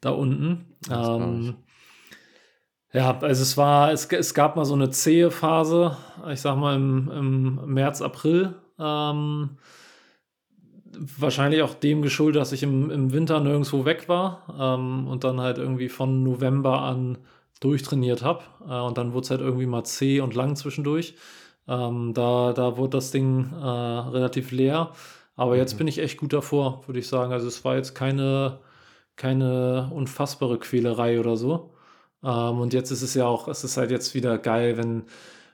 [0.00, 0.76] da unten.
[0.88, 1.56] Ähm,
[2.92, 5.96] ja, also es war, es, es gab mal so eine zähe Phase,
[6.30, 9.58] ich sag mal im, im März, April, ähm,
[11.18, 15.40] wahrscheinlich auch dem geschuldet, dass ich im, im Winter nirgendwo weg war ähm, und dann
[15.40, 17.18] halt irgendwie von November an
[17.60, 18.44] durchtrainiert habe.
[18.68, 21.16] Äh, und dann wurde es halt irgendwie mal zäh und lang zwischendurch.
[21.68, 24.92] Ähm, da, da wurde das Ding äh, relativ leer.
[25.36, 25.78] Aber jetzt mhm.
[25.78, 27.32] bin ich echt gut davor, würde ich sagen.
[27.32, 28.60] Also es war jetzt keine,
[29.16, 31.74] keine unfassbare Quälerei oder so.
[32.24, 35.04] Ähm, und jetzt ist es ja auch, es ist halt jetzt wieder geil, wenn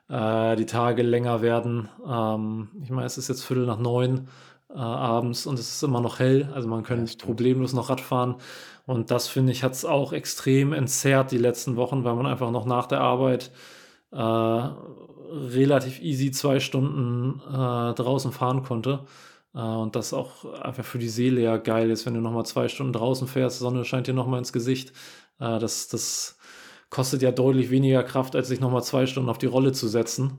[0.09, 1.88] äh, die Tage länger werden.
[2.07, 4.29] Ähm, ich meine, es ist jetzt Viertel nach neun
[4.70, 8.01] äh, abends und es ist immer noch hell, also man könnte ja, problemlos noch Rad
[8.01, 8.37] fahren.
[8.87, 12.51] Und das finde ich hat es auch extrem entzerrt die letzten Wochen, weil man einfach
[12.51, 13.53] noch nach der Arbeit
[14.12, 14.16] äh,
[15.33, 19.05] relativ easy zwei Stunden äh, draußen fahren konnte.
[19.55, 22.68] Äh, und das auch einfach für die Seele ja geil ist, wenn du nochmal zwei
[22.68, 24.90] Stunden draußen fährst, Sonne scheint dir nochmal ins Gesicht.
[25.40, 26.38] Äh, das, das
[26.90, 30.38] kostet ja deutlich weniger Kraft, als sich nochmal zwei Stunden auf die Rolle zu setzen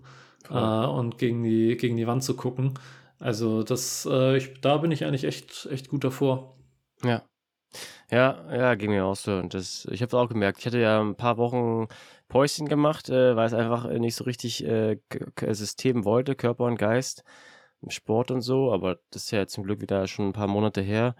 [0.49, 0.57] cool.
[0.57, 2.75] äh, und gegen die, gegen die Wand zu gucken.
[3.19, 6.57] Also das, äh, ich, da bin ich eigentlich echt, echt gut davor.
[7.03, 7.23] Ja.
[8.11, 9.31] Ja, ja, ging mir auch so.
[9.37, 10.59] Und das, ich habe es auch gemerkt.
[10.59, 11.87] Ich hatte ja ein paar Wochen
[12.33, 14.97] Päuschen gemacht, äh, weil es einfach nicht so richtig äh,
[15.51, 17.23] System wollte, Körper und Geist,
[17.83, 18.73] im Sport und so.
[18.73, 21.15] Aber das ist ja zum Glück wieder schon ein paar Monate her.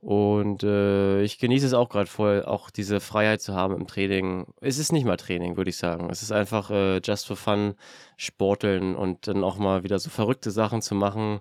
[0.00, 4.46] Und äh, ich genieße es auch gerade voll, auch diese Freiheit zu haben im Training.
[4.60, 6.08] Es ist nicht mal Training, würde ich sagen.
[6.08, 7.74] Es ist einfach äh, just for fun,
[8.16, 11.40] sporteln und dann auch mal wieder so verrückte Sachen zu machen.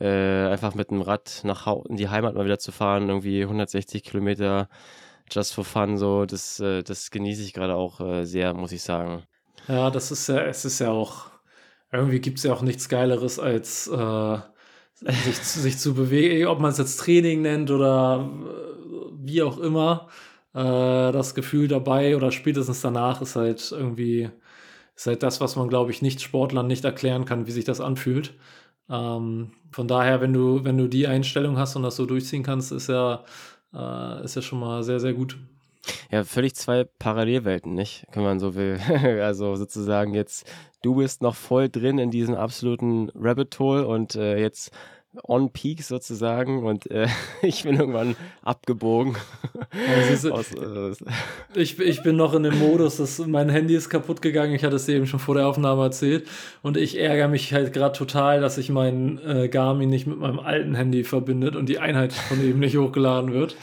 [0.00, 4.04] Äh, einfach mit dem Rad nach in die Heimat mal wieder zu fahren, irgendwie 160
[4.04, 4.70] Kilometer
[5.30, 8.82] just for fun, so, das, äh, das genieße ich gerade auch äh, sehr, muss ich
[8.82, 9.22] sagen.
[9.66, 11.26] Ja, das ist ja, es ist ja auch,
[11.92, 14.38] irgendwie gibt es ja auch nichts Geileres als äh,
[14.94, 20.08] sich, sich zu bewegen, ob man es jetzt Training nennt oder äh, wie auch immer,
[20.54, 24.30] das Gefühl dabei oder spätestens danach ist halt irgendwie,
[24.96, 27.80] ist halt das, was man, glaube ich, nicht Sportlern nicht erklären kann, wie sich das
[27.80, 28.34] anfühlt.
[28.88, 32.72] Ähm, von daher, wenn du, wenn du die Einstellung hast und das so durchziehen kannst,
[32.72, 33.24] ist ja,
[33.74, 35.38] äh, ist ja schon mal sehr, sehr gut.
[36.10, 38.04] Ja, völlig zwei Parallelwelten, nicht?
[38.12, 38.78] Wenn man so will.
[39.22, 40.50] also sozusagen jetzt,
[40.82, 44.70] du bist noch voll drin in diesem absoluten Rabbit Hole und äh, jetzt
[45.22, 47.08] on peak sozusagen und äh,
[47.42, 49.16] ich bin irgendwann abgebogen.
[50.10, 50.92] Also, Aus, äh,
[51.54, 54.54] ich, ich bin noch in dem Modus, dass mein Handy ist kaputt gegangen.
[54.54, 56.26] Ich hatte es eben schon vor der Aufnahme erzählt
[56.62, 60.40] und ich ärgere mich halt gerade total, dass sich mein äh, Garmin nicht mit meinem
[60.40, 63.56] alten Handy verbindet und die Einheit von eben nicht hochgeladen wird.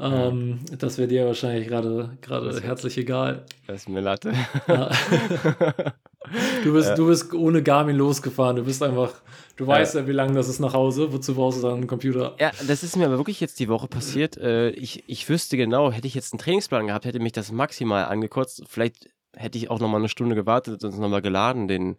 [0.00, 3.44] Ähm, das wäre dir wahrscheinlich gerade gerade herzlich egal.
[3.66, 4.32] Das ist mir Latte.
[4.66, 4.90] Ja.
[6.64, 6.94] du, bist, ja.
[6.94, 8.56] du bist ohne Garmin losgefahren.
[8.56, 9.12] Du bist einfach,
[9.56, 11.12] du weißt ja, wie lange das ist nach Hause.
[11.12, 12.34] Wozu brauchst du dann einen Computer?
[12.40, 14.38] Ja, das ist mir aber wirklich jetzt die Woche passiert.
[14.38, 18.06] Äh, ich, ich wüsste genau, hätte ich jetzt einen Trainingsplan gehabt, hätte mich das maximal
[18.06, 18.64] angekotzt.
[18.68, 21.96] Vielleicht hätte ich auch noch mal eine Stunde gewartet und noch mal geladen, den,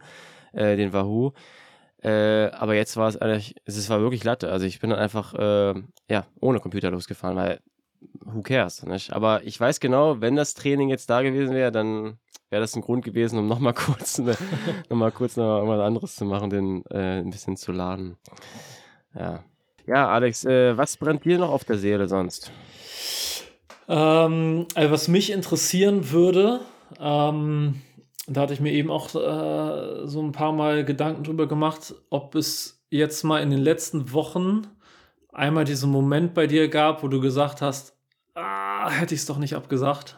[0.54, 1.34] äh, den Wahoo.
[2.04, 4.52] Äh, aber jetzt war es eigentlich, es war wirklich Latte.
[4.52, 5.76] Also ich bin dann einfach, äh,
[6.10, 7.60] ja, ohne Computer losgefahren, weil
[8.26, 9.14] who cares, nicht?
[9.14, 12.18] Aber ich weiß genau, wenn das Training jetzt da gewesen wäre, dann
[12.50, 14.38] wäre das ein Grund gewesen, um nochmal kurz, ne,
[14.90, 18.18] noch kurz noch irgendwas anderes zu machen, den äh, ein bisschen zu laden.
[19.16, 19.44] Ja.
[19.88, 22.52] Ja, Alex, äh, was brennt dir noch auf der Seele sonst?
[23.88, 26.62] Ähm, also was mich interessieren würde,
[27.00, 27.82] ähm,
[28.28, 32.36] da hatte ich mir eben auch äh, so ein paar Mal Gedanken drüber gemacht, ob
[32.36, 34.68] es jetzt mal in den letzten Wochen
[35.32, 37.96] einmal diesen Moment bei dir gab, wo du gesagt hast,
[38.36, 40.18] ah, hätte ich es doch nicht abgesagt.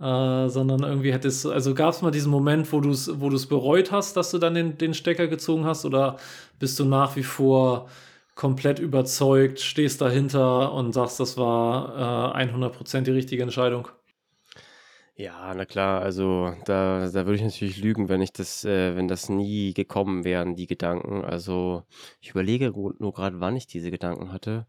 [0.00, 3.92] Äh, sondern irgendwie hättest also gab es mal diesen Moment, wo du es wo bereut
[3.92, 6.16] hast, dass du dann den, den Stecker gezogen hast oder
[6.58, 7.88] bist du nach wie vor
[8.34, 13.88] komplett überzeugt, stehst dahinter und sagst, das war äh, 100% die richtige Entscheidung?
[15.16, 19.06] Ja, na klar, also da, da würde ich natürlich lügen, wenn ich das, äh, wenn
[19.06, 21.24] das nie gekommen wären, die Gedanken.
[21.24, 21.84] Also
[22.20, 24.66] ich überlege nur gerade, wann ich diese Gedanken hatte.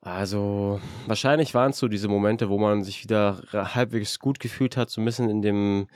[0.00, 4.90] Also wahrscheinlich waren es so diese Momente, wo man sich wieder halbwegs gut gefühlt hat,
[4.90, 5.88] so ein bisschen in dem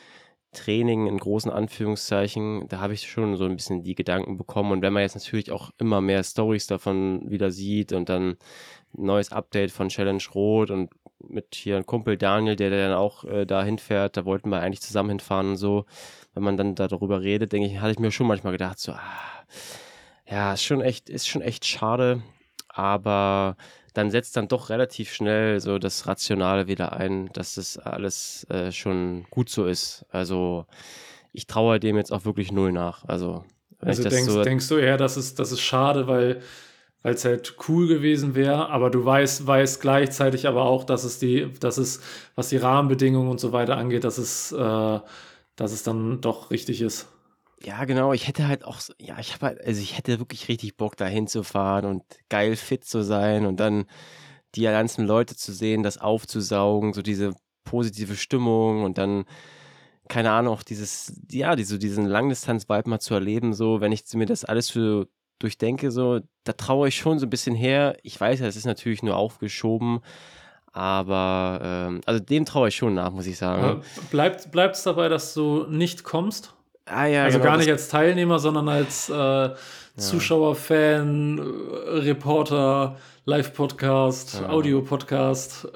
[0.53, 2.69] Training in großen Anführungszeichen.
[2.69, 4.73] Da habe ich schon so ein bisschen die Gedanken bekommen.
[4.73, 8.37] Und wenn man jetzt natürlich auch immer mehr Stories davon wieder sieht und dann
[8.93, 10.91] neues Update von Challenge Rot und
[11.29, 14.17] mit hier einem Kumpel Daniel, der, der dann auch äh, da hinfährt.
[14.17, 15.85] Da wollten wir eigentlich zusammen hinfahren und so.
[16.35, 19.45] Wenn man dann darüber redet, denke ich, hatte ich mir schon manchmal gedacht, so, ah,
[20.29, 22.23] ja, ist schon echt, ist schon echt schade.
[22.69, 23.57] Aber
[23.95, 28.73] dann setzt dann doch relativ schnell so das Rationale wieder ein, dass das alles äh,
[28.73, 30.07] schon gut so ist.
[30.11, 30.67] Also
[31.33, 33.05] ich traue dem jetzt auch wirklich null nach.
[33.05, 33.45] Also,
[33.81, 36.41] also denkst, so denkst du eher, dass es, das ist schade, weil
[37.03, 41.19] weil es halt cool gewesen wäre, aber du weißt, weißt gleichzeitig aber auch, dass es
[41.19, 42.01] die, dass es,
[42.35, 45.01] was die Rahmenbedingungen und so weiter angeht, dass es, äh,
[45.57, 47.09] dass es dann doch richtig ist.
[47.65, 48.13] Ja, genau.
[48.13, 51.07] Ich hätte halt auch, ja, ich habe halt, also ich hätte wirklich richtig Bock, da
[51.07, 53.85] hinzufahren und geil fit zu sein und dann
[54.55, 57.35] die ganzen Leute zu sehen, das aufzusaugen, so diese
[57.65, 59.25] positive Stimmung und dann,
[60.09, 64.27] keine Ahnung, auch dieses, ja, diese, diesen Langdistanz-Vibe mal zu erleben, so, wenn ich mir
[64.27, 65.09] das alles für
[65.43, 67.97] durchdenke, so, da traue ich schon so ein bisschen her.
[68.03, 70.01] Ich weiß ja, es ist natürlich nur aufgeschoben,
[70.73, 73.83] aber ähm, also dem traue ich schon nach, muss ich sagen.
[74.11, 76.55] bleibt es dabei, dass du nicht kommst?
[76.87, 79.51] Ah, ja, also genau, gar nicht als Teilnehmer, sondern als äh,
[79.97, 84.49] Zuschauer, Fan, Reporter, Live-Podcast, ja.
[84.49, 85.69] Audio-Podcast.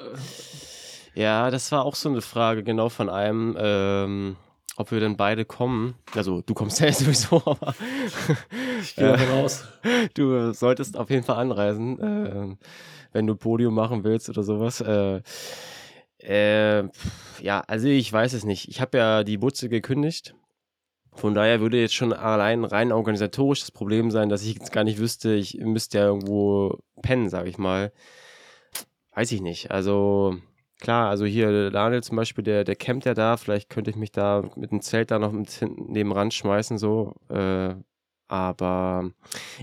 [1.14, 3.56] Ja, das war auch so eine Frage, genau von einem.
[3.58, 4.36] Ähm,
[4.76, 5.94] ob wir denn beide kommen.
[6.14, 7.74] Also du kommst ja sowieso, aber
[8.80, 9.64] ich gehe davon aus.
[10.14, 12.56] Du solltest auf jeden Fall anreisen, äh,
[13.12, 14.80] wenn du Podium machen willst oder sowas.
[14.80, 15.22] Äh,
[16.18, 16.88] äh,
[17.40, 18.68] ja, also ich weiß es nicht.
[18.68, 20.34] Ich habe ja die Butze gekündigt.
[21.12, 24.84] Von daher würde jetzt schon allein rein organisatorisch das Problem sein, dass ich jetzt gar
[24.84, 27.90] nicht wüsste, ich müsste ja irgendwo pennen, sage ich mal.
[29.14, 29.70] Weiß ich nicht.
[29.70, 30.36] Also
[30.80, 34.12] Klar, also hier Daniel zum Beispiel, der, der campt ja da, vielleicht könnte ich mich
[34.12, 37.14] da mit dem Zelt da noch mit hinten nebenan schmeißen, so.
[37.30, 37.74] Äh,
[38.28, 39.10] aber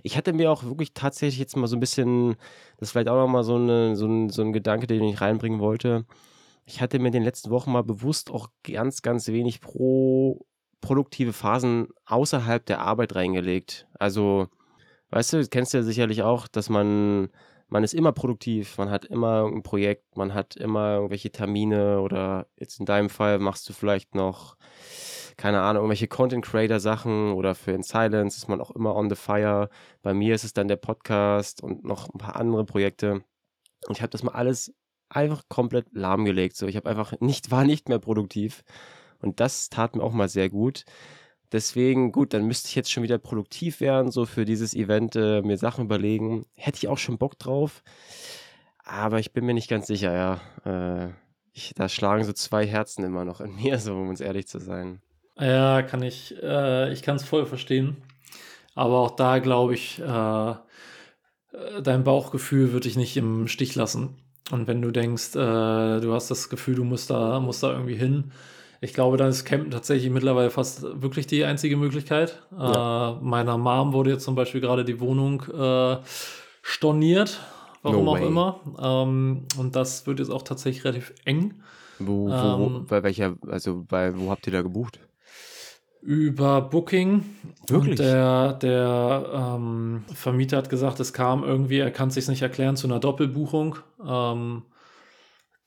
[0.03, 2.35] ich hatte mir auch wirklich tatsächlich jetzt mal so ein bisschen,
[2.77, 3.57] das ist vielleicht auch nochmal so,
[3.95, 6.05] so, ein, so ein Gedanke, den ich reinbringen wollte.
[6.65, 10.45] Ich hatte mir in den letzten Wochen mal bewusst auch ganz, ganz wenig pro
[10.81, 13.87] produktive Phasen außerhalb der Arbeit reingelegt.
[13.99, 14.47] Also,
[15.11, 17.29] weißt du, kennst du ja sicherlich auch, dass man
[17.73, 22.45] man ist immer produktiv, man hat immer ein Projekt, man hat immer irgendwelche Termine oder
[22.55, 24.57] jetzt in deinem Fall machst du vielleicht noch,
[25.37, 29.09] keine Ahnung, irgendwelche Content Creator Sachen oder für In Silence ist man auch immer on
[29.09, 29.69] the fire.
[30.03, 33.23] Bei mir ist es dann der Podcast und noch ein paar andere Projekte.
[33.87, 34.71] Und ich habe das mal alles
[35.09, 36.55] einfach komplett lahmgelegt.
[36.55, 38.63] So, ich habe einfach nicht, war nicht mehr produktiv.
[39.19, 40.85] Und das tat mir auch mal sehr gut.
[41.53, 45.43] Deswegen, gut, dann müsste ich jetzt schon wieder produktiv werden, so für dieses Event äh,
[45.43, 46.47] mir Sachen überlegen.
[46.55, 47.83] Hätte ich auch schon Bock drauf.
[48.83, 51.05] Aber ich bin mir nicht ganz sicher, ja.
[51.05, 51.13] Äh,
[51.53, 54.59] ich, da schlagen so zwei Herzen immer noch in mir, so um uns ehrlich zu
[54.59, 55.01] sein.
[55.39, 57.97] Ja, kann ich, äh, ich kann es voll verstehen.
[58.75, 60.55] Aber auch da glaube ich, äh, äh,
[61.83, 64.15] dein Bauchgefühl wird dich nicht im Stich lassen.
[64.51, 67.95] Und wenn du denkst, äh, du hast das Gefühl, du musst da, musst da irgendwie
[67.95, 68.31] hin,
[68.83, 72.41] ich glaube, dann ist Campen tatsächlich mittlerweile fast wirklich die einzige Möglichkeit.
[72.51, 73.11] Ja.
[73.11, 75.97] Äh, meiner Mom wurde jetzt zum Beispiel gerade die Wohnung äh,
[76.61, 77.39] storniert,
[77.81, 78.59] warum no auch immer.
[78.81, 81.61] Ähm, und das wird jetzt auch tatsächlich relativ eng.
[81.99, 84.99] Wo, wo, ähm, bei welcher, also bei, wo habt ihr da gebucht?
[86.01, 87.23] Über Booking.
[87.67, 87.91] Wirklich?
[87.91, 92.41] Und der, der ähm, Vermieter hat gesagt, es kam irgendwie, er kann es sich nicht
[92.41, 93.77] erklären, zu einer Doppelbuchung.
[94.05, 94.63] Ähm,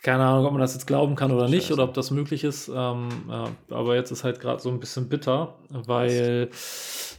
[0.07, 1.73] keine Ahnung, ob man das jetzt glauben kann oder nicht Scheiße.
[1.73, 2.71] oder ob das möglich ist.
[2.73, 6.49] Ähm, äh, aber jetzt ist halt gerade so ein bisschen bitter, weil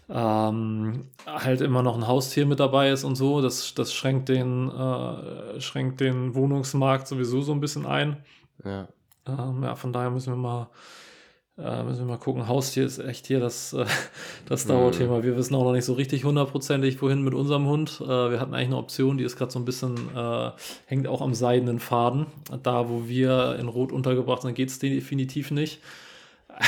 [0.09, 3.41] ähm, halt immer noch ein Haustier mit dabei ist und so.
[3.41, 8.23] Das, das schränkt, den, äh, schränkt den Wohnungsmarkt sowieso so ein bisschen ein.
[8.63, 8.87] Ja.
[9.27, 10.69] Ähm, ja, von daher müssen wir mal
[11.59, 12.47] äh, müssen wir mal gucken.
[12.47, 13.85] Haustier ist echt hier das, äh,
[14.47, 14.69] das mhm.
[14.69, 15.23] Dauerthema.
[15.23, 17.99] Wir wissen auch noch nicht so richtig hundertprozentig, wohin mit unserem Hund.
[18.01, 20.51] Äh, wir hatten eigentlich eine Option, die ist gerade so ein bisschen, äh,
[20.85, 22.27] hängt auch am seidenen Faden.
[22.61, 25.79] Da, wo wir in Rot untergebracht sind, geht es definitiv nicht.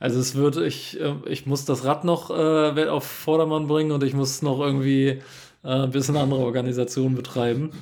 [0.00, 4.04] Also es wird, ich, äh, ich muss das Rad noch äh, auf Vordermann bringen und
[4.04, 5.20] ich muss noch irgendwie
[5.64, 7.72] ein bisschen andere Organisationen betreiben.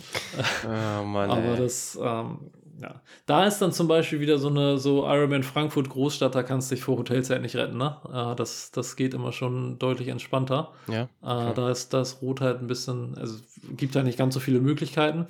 [0.65, 2.39] Oh Mann, Aber das, ähm,
[2.81, 3.01] ja.
[3.27, 6.75] Da ist dann zum Beispiel wieder so eine so Ironman Frankfurt Großstadt, da kannst du
[6.75, 7.97] dich vor Hotelzeit nicht retten, ne?
[8.13, 10.73] Äh, das, das geht immer schon deutlich entspannter.
[10.89, 13.39] Ja, Äh, da ist das Rot halt ein bisschen, also
[13.77, 15.27] gibt da nicht ganz so viele Möglichkeiten.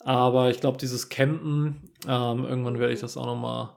[0.00, 3.70] Aber ich glaube, dieses Campen, ähm, irgendwann werde ich das auch nochmal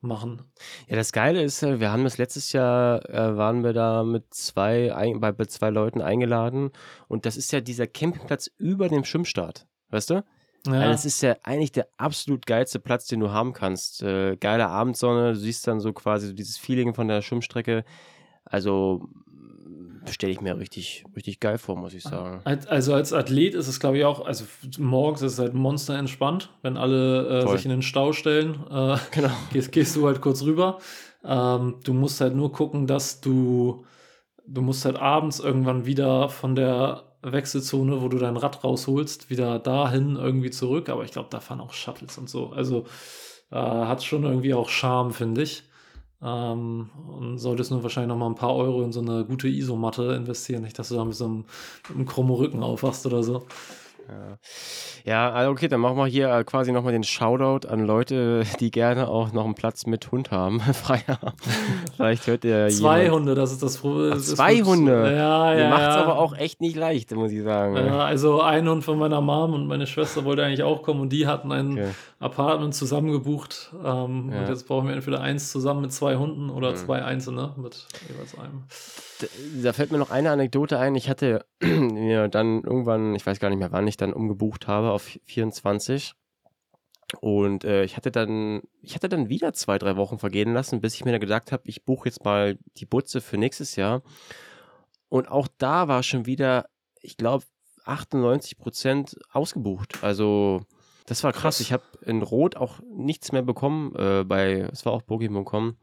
[0.00, 0.42] machen.
[0.88, 4.32] Ja, das Geile ist, äh, wir haben das letztes Jahr, äh, waren wir da mit
[4.32, 6.70] zwei, ein, bei, bei zwei Leuten eingeladen
[7.08, 10.24] und das ist ja dieser Campingplatz über dem Schwimmstart, weißt du?
[10.66, 14.02] Ja, Also das ist ja eigentlich der absolut geilste Platz, den du haben kannst.
[14.02, 17.84] Äh, geile Abendsonne, du siehst dann so quasi so dieses Feeling von der Schwimmstrecke.
[18.44, 19.08] Also
[20.10, 22.40] stelle ich mir richtig, richtig geil vor, muss ich sagen.
[22.44, 24.44] Als- Also als Athlet ist es, glaube ich, auch, also
[24.78, 28.96] morgens ist es halt monster entspannt, wenn alle äh, sich in den Stau stellen, äh,
[29.12, 29.30] Genau.
[29.52, 30.78] gehst, gehst du halt kurz rüber.
[31.24, 33.84] Ähm, du musst halt nur gucken, dass du,
[34.46, 39.58] du musst halt abends irgendwann wieder von der Wechselzone, wo du dein Rad rausholst, wieder
[39.58, 40.88] dahin irgendwie zurück.
[40.88, 42.50] Aber ich glaube, da fahren auch Shuttles und so.
[42.50, 42.84] Also
[43.50, 45.64] äh, hat schon irgendwie auch Charme, finde ich.
[46.22, 50.14] Ähm, und solltest nur wahrscheinlich noch mal ein paar Euro in so eine gute Isomatte
[50.14, 51.44] investieren, nicht, dass du da mit so einem,
[51.88, 53.46] mit einem krummen Rücken aufwachst oder so.
[54.08, 54.38] Ja.
[55.04, 58.70] ja, also okay, dann machen wir hier äh, quasi nochmal den Shoutout an Leute, die
[58.70, 61.36] gerne auch noch einen Platz mit Hund haben, frei haben.
[61.96, 63.20] Vielleicht hört ihr Zwei jemand.
[63.20, 64.18] Hunde, das ist das Problem.
[64.18, 65.14] Zwei Hunde?
[65.14, 65.68] Ja, ja.
[65.70, 66.02] macht es ja.
[66.04, 67.76] aber auch echt nicht leicht, muss ich sagen.
[67.76, 71.10] Ja, also ein Hund von meiner Mom und meine Schwester wollte eigentlich auch kommen und
[71.12, 71.90] die hatten ein Okay.
[72.20, 73.72] Apartment zusammen gebucht.
[73.84, 74.40] Ähm, Ja.
[74.40, 76.76] Und jetzt brauchen wir entweder eins zusammen mit zwei Hunden oder Mhm.
[76.76, 78.64] zwei einzelne mit jeweils einem.
[79.62, 80.94] Da fällt mir noch eine Anekdote ein.
[80.94, 84.90] Ich hatte mir dann irgendwann, ich weiß gar nicht mehr, wann ich dann umgebucht habe
[84.90, 86.14] auf 24.
[87.20, 90.94] Und äh, ich hatte dann, ich hatte dann wieder zwei, drei Wochen vergehen lassen, bis
[90.94, 94.02] ich mir dann gedacht habe, ich buche jetzt mal die Butze für nächstes Jahr.
[95.08, 96.66] Und auch da war schon wieder,
[97.00, 97.44] ich glaube,
[97.84, 100.04] 98 Prozent ausgebucht.
[100.04, 100.60] Also
[101.06, 101.42] das war krass.
[101.42, 101.60] Krass.
[101.60, 105.76] Ich habe in Rot auch nichts mehr bekommen äh, bei, es war auch Booking.com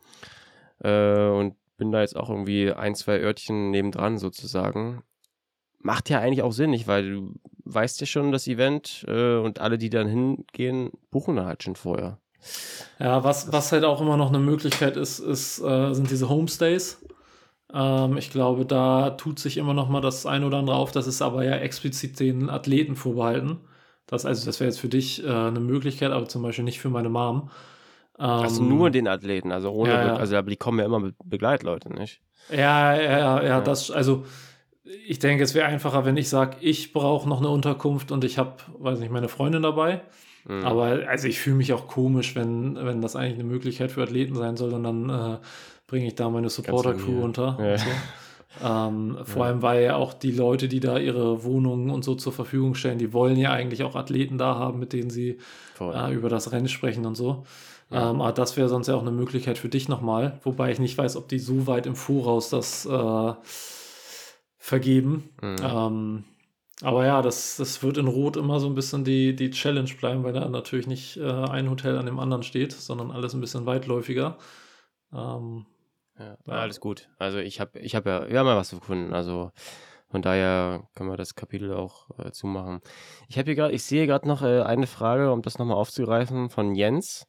[0.84, 5.04] äh, und bin da jetzt auch irgendwie ein, zwei Örtchen nebendran sozusagen.
[5.80, 6.88] Macht ja eigentlich auch Sinn, nicht?
[6.88, 7.34] Weil du
[7.66, 11.76] weißt ja schon das Event äh, und alle, die dann hingehen, buchen da halt schon
[11.76, 12.20] vorher.
[13.00, 17.04] Ja, was, was halt auch immer noch eine Möglichkeit ist, ist äh, sind diese Homestays.
[17.74, 20.92] Ähm, ich glaube, da tut sich immer noch mal das ein oder andere auf.
[20.92, 23.60] Das ist aber ja explizit den Athleten vorbehalten.
[24.08, 26.90] Das, also, das wäre jetzt für dich äh, eine Möglichkeit, aber zum Beispiel nicht für
[26.90, 27.50] meine Mom.
[28.20, 30.16] Ähm, Also nur den Athleten, also ohne, ja, ja.
[30.16, 32.22] also aber die kommen ja immer mit Begleitleute, nicht?
[32.52, 34.26] Ja, ja, ja, ja, das, also
[35.08, 38.38] ich denke, es wäre einfacher, wenn ich sage, ich brauche noch eine Unterkunft und ich
[38.38, 40.02] habe, weiß nicht, meine Freundin dabei.
[40.48, 40.64] Mhm.
[40.64, 44.36] Aber also ich fühle mich auch komisch, wenn, wenn das eigentlich eine Möglichkeit für Athleten
[44.36, 45.38] sein soll und dann äh,
[45.88, 47.58] bringe ich da meine Supporter-Crew unter.
[47.60, 47.78] Ja.
[47.80, 47.88] So.
[48.64, 49.50] ähm, vor Ja.
[49.50, 53.00] allem, weil ja auch die Leute, die da ihre Wohnungen und so zur Verfügung stellen,
[53.00, 55.40] die wollen ja eigentlich auch Athleten da haben, mit denen sie
[55.82, 57.44] äh, über das Rennen sprechen und so.
[57.92, 58.10] Ja.
[58.10, 60.98] Ähm, aber das wäre sonst ja auch eine Möglichkeit für dich nochmal, wobei ich nicht
[60.98, 63.34] weiß, ob die so weit im Voraus das äh,
[64.58, 65.30] vergeben.
[65.42, 65.56] Mhm.
[65.62, 66.24] Ähm,
[66.82, 70.24] aber ja, das, das wird in Rot immer so ein bisschen die, die Challenge bleiben,
[70.24, 73.66] weil da natürlich nicht äh, ein Hotel an dem anderen steht, sondern alles ein bisschen
[73.66, 74.38] weitläufiger.
[75.14, 75.66] Ähm,
[76.18, 76.54] Ja, Ja.
[76.54, 77.08] alles gut.
[77.18, 79.14] Also ich habe ich hab ja, wir haben ja was gefunden.
[79.14, 79.52] Also
[80.10, 82.82] von daher können wir das Kapitel auch äh, zumachen.
[83.30, 86.50] Ich habe hier gerade, ich sehe gerade noch äh, eine Frage, um das nochmal aufzugreifen,
[86.50, 87.26] von Jens.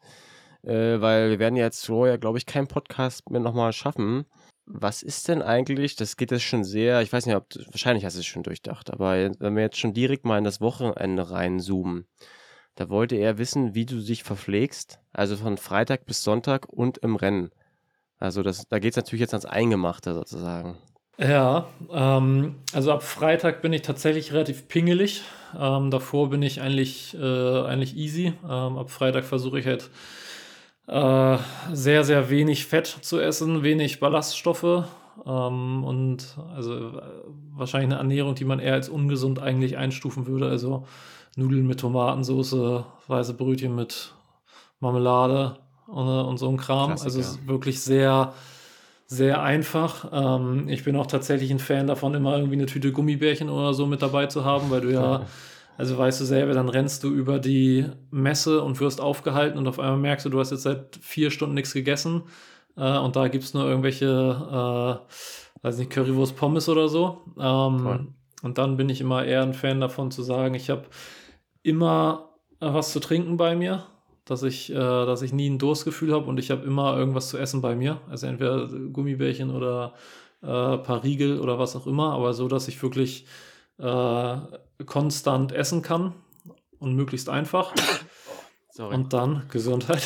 [0.67, 4.27] Äh, weil wir werden jetzt so ja, glaube ich, keinen Podcast mehr nochmal schaffen.
[4.67, 8.17] Was ist denn eigentlich, das geht jetzt schon sehr, ich weiß nicht, ob, wahrscheinlich hast
[8.17, 12.09] du es schon durchdacht, aber wenn wir jetzt schon direkt mal in das Wochenende reinzoomen,
[12.75, 17.15] da wollte er wissen, wie du dich verpflegst, also von Freitag bis Sonntag und im
[17.15, 17.53] Rennen.
[18.19, 20.79] Also das, da geht es natürlich jetzt ans Eingemachte sozusagen.
[21.19, 25.23] Ja, ähm, also ab Freitag bin ich tatsächlich relativ pingelig.
[25.59, 28.33] Ähm, davor bin ich eigentlich, äh, eigentlich easy.
[28.45, 29.91] Ähm, ab Freitag versuche ich halt
[30.87, 31.39] äh,
[31.73, 34.85] sehr, sehr wenig Fett zu essen, wenig Ballaststoffe
[35.25, 37.03] ähm, und also äh,
[37.55, 40.49] wahrscheinlich eine Ernährung, die man eher als ungesund eigentlich einstufen würde.
[40.49, 40.87] Also
[41.37, 44.15] Nudeln mit Tomatensauce, weiße Brötchen mit
[44.81, 45.57] Marmelade
[45.87, 46.93] und, äh, und so ein Kram.
[46.93, 47.21] Also Klassiker.
[47.21, 48.33] es ist wirklich sehr,
[49.07, 50.11] sehr einfach.
[50.13, 53.87] Ähm, ich bin auch tatsächlich ein Fan davon, immer irgendwie eine Tüte Gummibärchen oder so
[53.87, 55.27] mit dabei zu haben, weil du ja,
[55.77, 59.79] also weißt du selber, dann rennst du über die Messe und wirst aufgehalten und auf
[59.79, 62.23] einmal merkst du, du hast jetzt seit vier Stunden nichts gegessen
[62.77, 67.23] äh, und da gibt es nur irgendwelche, äh, weiß nicht, Currywurst Pommes oder so.
[67.39, 70.85] Ähm, und dann bin ich immer eher ein Fan davon zu sagen, ich habe
[71.63, 73.85] immer äh, was zu trinken bei mir,
[74.25, 77.39] dass ich, äh, dass ich nie ein Durstgefühl habe und ich habe immer irgendwas zu
[77.39, 78.01] essen bei mir.
[78.09, 79.95] Also entweder Gummibärchen oder
[80.43, 83.27] äh, ein paar Riegel oder was auch immer, aber so, dass ich wirklich
[83.79, 84.37] äh,
[84.85, 86.15] konstant essen kann
[86.79, 87.73] und möglichst einfach.
[88.71, 88.95] Sorry.
[88.95, 90.03] Und dann Gesundheit.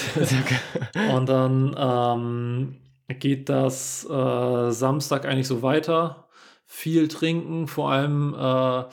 [1.14, 2.76] und dann ähm,
[3.18, 6.28] geht das äh, Samstag eigentlich so weiter.
[6.66, 8.84] Viel trinken, vor allem äh,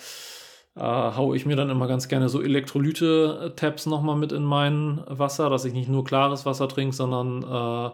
[0.77, 5.49] äh, haue ich mir dann immer ganz gerne so Elektrolyte-Tabs nochmal mit in mein Wasser,
[5.49, 7.91] dass ich nicht nur klares Wasser trinke, sondern, äh,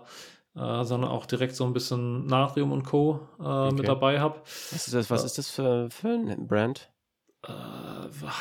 [0.55, 3.27] äh, sondern auch direkt so ein bisschen Natrium und Co.
[3.39, 3.75] Äh, okay.
[3.75, 4.41] mit dabei habe.
[4.71, 6.91] Was ist das, was ist das für, für ein Brand?
[7.45, 7.51] Äh,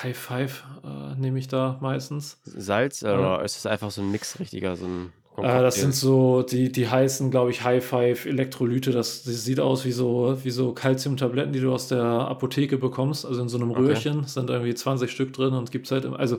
[0.02, 2.40] High Five äh, nehme ich da meistens.
[2.44, 6.42] Salz oder ist es einfach so ein Mix richtiger, so ein äh, das sind so,
[6.42, 8.90] die, die heißen, glaube ich, High Five Elektrolyte.
[8.90, 13.24] Das, das sieht aus wie so, wie so Calcium-Tabletten, die du aus der Apotheke bekommst.
[13.24, 14.28] Also in so einem Röhrchen okay.
[14.28, 16.38] sind irgendwie 20 Stück drin und gibt es halt, immer, also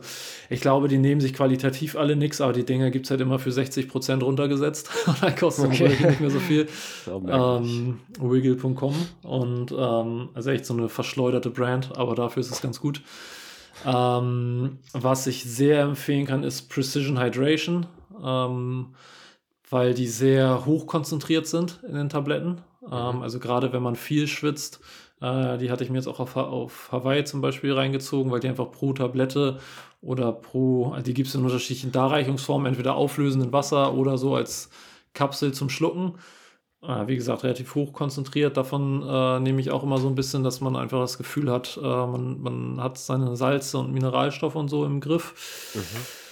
[0.50, 3.40] ich glaube, die nehmen sich qualitativ alle nichts, aber die Dinger gibt es halt immer
[3.40, 4.90] für 60 Prozent runtergesetzt.
[5.08, 5.88] und dann kostet okay.
[5.88, 6.68] Röhrchen nicht mehr so viel.
[7.28, 12.80] ähm, Wiggle.com und ähm, also echt so eine verschleuderte Brand, aber dafür ist es ganz
[12.80, 13.02] gut.
[13.86, 17.88] Ähm, was ich sehr empfehlen kann, ist Precision Hydration
[18.24, 18.96] ähm,
[19.70, 22.62] weil die sehr hoch konzentriert sind in den Tabletten.
[22.82, 22.92] Mhm.
[22.92, 24.80] Ähm, also gerade wenn man viel schwitzt,
[25.22, 28.50] äh, die hatte ich mir jetzt auch auf, auf Hawaii zum Beispiel reingezogen, weil die
[28.50, 29.60] einfach pro Tablette
[30.02, 34.36] oder pro, also die gibt es in unterschiedlichen Darreichungsformen, entweder auflösend in Wasser oder so
[34.36, 34.70] als
[35.14, 36.16] Kapsel zum Schlucken.
[36.82, 38.58] Äh, wie gesagt, relativ hoch konzentriert.
[38.58, 41.80] Davon äh, nehme ich auch immer so ein bisschen, dass man einfach das Gefühl hat,
[41.82, 45.72] äh, man, man hat seine Salze und Mineralstoffe und so im Griff.
[45.74, 46.23] Mhm.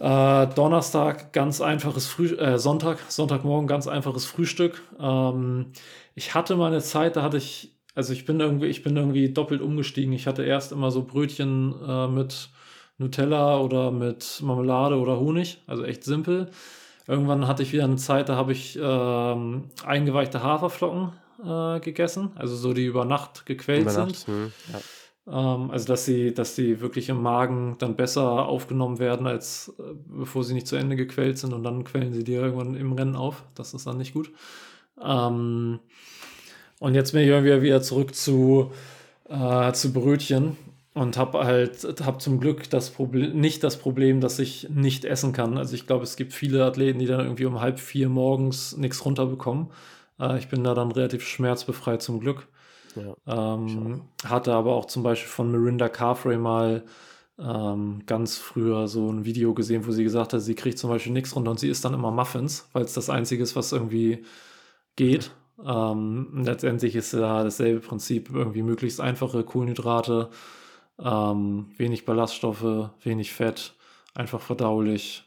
[0.00, 4.82] Äh, Donnerstag ganz einfaches Früh äh, Sonntag, Sonntagmorgen ganz einfaches Frühstück.
[5.00, 5.72] Ähm,
[6.14, 9.32] ich hatte mal eine Zeit, da hatte ich, also ich bin irgendwie, ich bin irgendwie
[9.32, 10.12] doppelt umgestiegen.
[10.12, 12.50] Ich hatte erst immer so Brötchen äh, mit
[12.98, 16.50] Nutella oder mit Marmelade oder Honig, also echt simpel.
[17.06, 22.54] Irgendwann hatte ich wieder eine Zeit, da habe ich ähm, eingeweichte Haferflocken äh, gegessen, also
[22.54, 24.26] so die über Nacht gequält über Nacht, sind.
[24.26, 24.78] Hm, ja.
[25.30, 29.82] Ähm, also, dass sie, dass sie wirklich im Magen dann besser aufgenommen werden, als äh,
[30.06, 33.16] bevor sie nicht zu Ende gequält sind und dann quellen sie dir irgendwann im Rennen
[33.16, 33.44] auf.
[33.54, 34.30] Das ist dann nicht gut.
[35.02, 35.80] Ähm,
[36.80, 38.70] und jetzt bin ich irgendwie wieder zurück zu,
[39.28, 40.56] äh, zu Brötchen
[40.94, 45.32] und habe halt hab zum Glück das Problem nicht das Problem, dass ich nicht essen
[45.32, 45.58] kann.
[45.58, 49.04] Also ich glaube, es gibt viele Athleten, die dann irgendwie um halb vier morgens nichts
[49.04, 49.68] runterbekommen.
[50.20, 52.48] Äh, ich bin da dann relativ schmerzbefreit zum Glück.
[52.98, 56.84] Ja, ähm, hatte aber auch zum Beispiel von Mirinda Carfrey mal
[57.38, 61.12] ähm, ganz früher so ein Video gesehen, wo sie gesagt hat, sie kriegt zum Beispiel
[61.12, 64.24] nichts runter und sie isst dann immer Muffins, weil es das Einzige ist, was irgendwie
[64.96, 65.30] geht.
[65.64, 70.30] Ähm, letztendlich ist ja dasselbe Prinzip, irgendwie möglichst einfache Kohlenhydrate,
[71.00, 73.74] ähm, wenig Ballaststoffe, wenig Fett,
[74.14, 75.24] einfach verdaulich,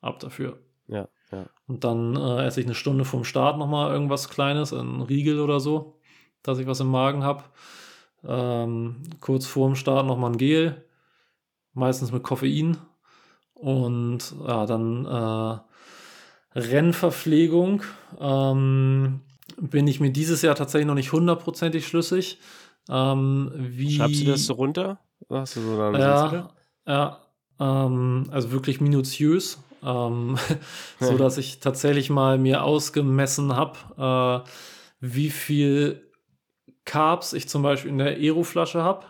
[0.00, 0.58] ab dafür.
[0.86, 1.46] Ja, ja.
[1.66, 5.60] Und dann äh, esse ich eine Stunde vom Start nochmal irgendwas Kleines, ein Riegel oder
[5.60, 5.97] so
[6.48, 7.44] dass ich was im Magen habe.
[8.26, 10.84] Ähm, kurz vorm Start nochmal ein Gel,
[11.74, 12.78] meistens mit Koffein.
[13.54, 17.82] Und ja, dann äh, Rennverpflegung.
[18.18, 19.20] Ähm,
[19.56, 22.38] bin ich mir dieses Jahr tatsächlich noch nicht hundertprozentig schlüssig.
[22.88, 24.98] Ähm, wie, Schreibst du das so runter?
[25.28, 26.50] Hast du so ja,
[26.86, 27.18] ja
[27.60, 29.58] ähm, also wirklich minutiös.
[29.84, 30.36] Ähm,
[31.00, 34.48] so dass ich tatsächlich mal mir ausgemessen habe, äh,
[35.00, 36.07] wie viel
[36.88, 39.04] Carbs ich zum Beispiel in der Aeroflasche habe,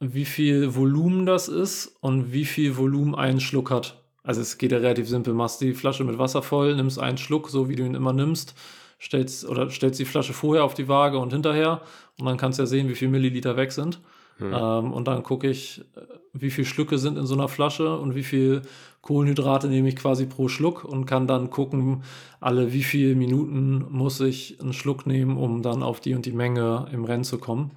[0.00, 4.02] wie viel Volumen das ist und wie viel Volumen ein Schluck hat.
[4.24, 7.48] Also es geht ja relativ simpel, machst die Flasche mit Wasser voll, nimmst einen Schluck,
[7.48, 8.56] so wie du ihn immer nimmst,
[9.00, 11.80] stellst oder stellst die Flasche vorher auf die Waage und hinterher
[12.18, 14.00] und dann kannst du ja sehen, wie viel Milliliter weg sind.
[14.38, 14.52] Hm.
[14.52, 16.00] Ähm, und dann gucke ich, äh,
[16.32, 18.62] wie viele Schlücke sind in so einer Flasche und wie viel
[19.06, 22.02] Kohlenhydrate nehme ich quasi pro Schluck und kann dann gucken,
[22.40, 26.32] alle wie viele Minuten muss ich einen Schluck nehmen, um dann auf die und die
[26.32, 27.70] Menge im Rennen zu kommen.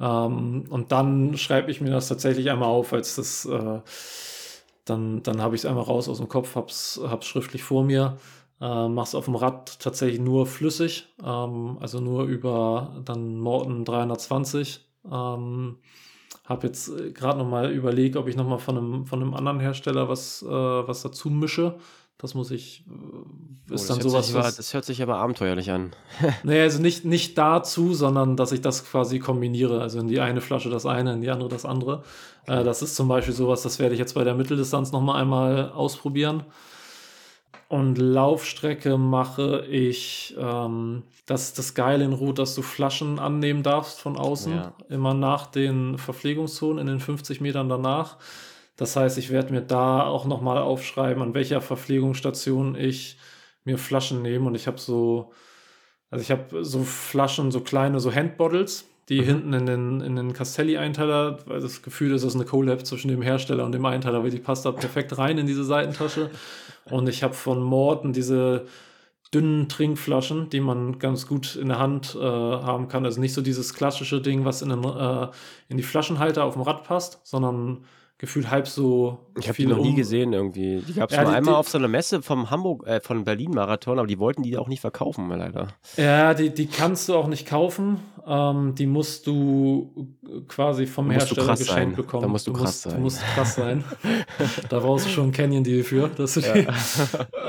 [0.00, 3.80] Ähm, und dann schreibe ich mir das tatsächlich einmal auf, als das, äh,
[4.86, 8.16] dann, dann habe ich es einmal raus aus dem Kopf, habe es schriftlich vor mir.
[8.58, 14.80] Äh, mach's auf dem Rad tatsächlich nur flüssig, ähm, also nur über dann Morton 320
[15.12, 15.76] ähm,
[16.44, 19.34] habe jetzt äh, gerade noch mal überlegt, ob ich noch mal von einem, von einem
[19.34, 21.76] anderen Hersteller was, äh, was dazu mische.
[22.18, 22.84] Das muss ich.
[23.70, 24.26] Äh, ist oh, dann sowas.
[24.26, 25.92] Sich, was, das hört sich aber abenteuerlich an.
[26.44, 29.80] nee, also nicht, nicht dazu, sondern dass ich das quasi kombiniere.
[29.80, 32.04] Also in die eine Flasche das eine, in die andere das andere.
[32.42, 32.60] Okay.
[32.60, 35.20] Äh, das ist zum Beispiel sowas, das werde ich jetzt bei der Mitteldistanz noch mal
[35.20, 36.44] einmal ausprobieren.
[37.68, 44.00] Und Laufstrecke mache ich ähm, das, das Geile in Rot, dass du Flaschen annehmen darfst
[44.00, 44.72] von außen, ja.
[44.88, 48.18] immer nach den Verpflegungszonen in den 50 Metern danach.
[48.76, 53.18] Das heißt, ich werde mir da auch nochmal aufschreiben, an welcher Verpflegungsstation ich
[53.64, 54.46] mir Flaschen nehme.
[54.46, 55.32] Und ich habe so,
[56.10, 58.88] also ich habe so Flaschen, so kleine, so Handbottles.
[59.08, 59.24] Die mhm.
[59.24, 63.08] hinten in den, in den Castelli-Einteiler, weil das Gefühl ist, das ist eine Collab zwischen
[63.08, 66.30] dem Hersteller und dem Einteiler, weil die passt da perfekt rein in diese Seitentasche.
[66.90, 68.66] Und ich habe von Morten diese
[69.32, 73.04] dünnen Trinkflaschen, die man ganz gut in der Hand äh, haben kann.
[73.04, 75.28] Also nicht so dieses klassische Ding, was in, den, äh,
[75.68, 77.84] in die Flaschenhalter auf dem Rad passt, sondern
[78.18, 79.18] gefühlt halb so.
[79.38, 79.86] Ich habe die noch um.
[79.86, 80.82] nie gesehen irgendwie.
[80.86, 83.00] Die gab es ja, nur die, einmal die, auf so einer Messe vom Hamburg, äh,
[83.00, 85.68] von Berlin Marathon, aber die wollten die auch nicht verkaufen, leider.
[85.96, 87.98] Ja, die, die kannst du auch nicht kaufen.
[88.26, 90.08] Ähm, die musst du
[90.48, 91.94] quasi vom Hersteller geschenkt sein.
[91.94, 92.22] bekommen.
[92.22, 92.94] Da musst du, du krass musst, sein.
[92.94, 93.84] Du musst krass sein.
[94.68, 96.08] da brauchst du schon einen Canyon-Deal für.
[96.08, 96.66] Dass du die,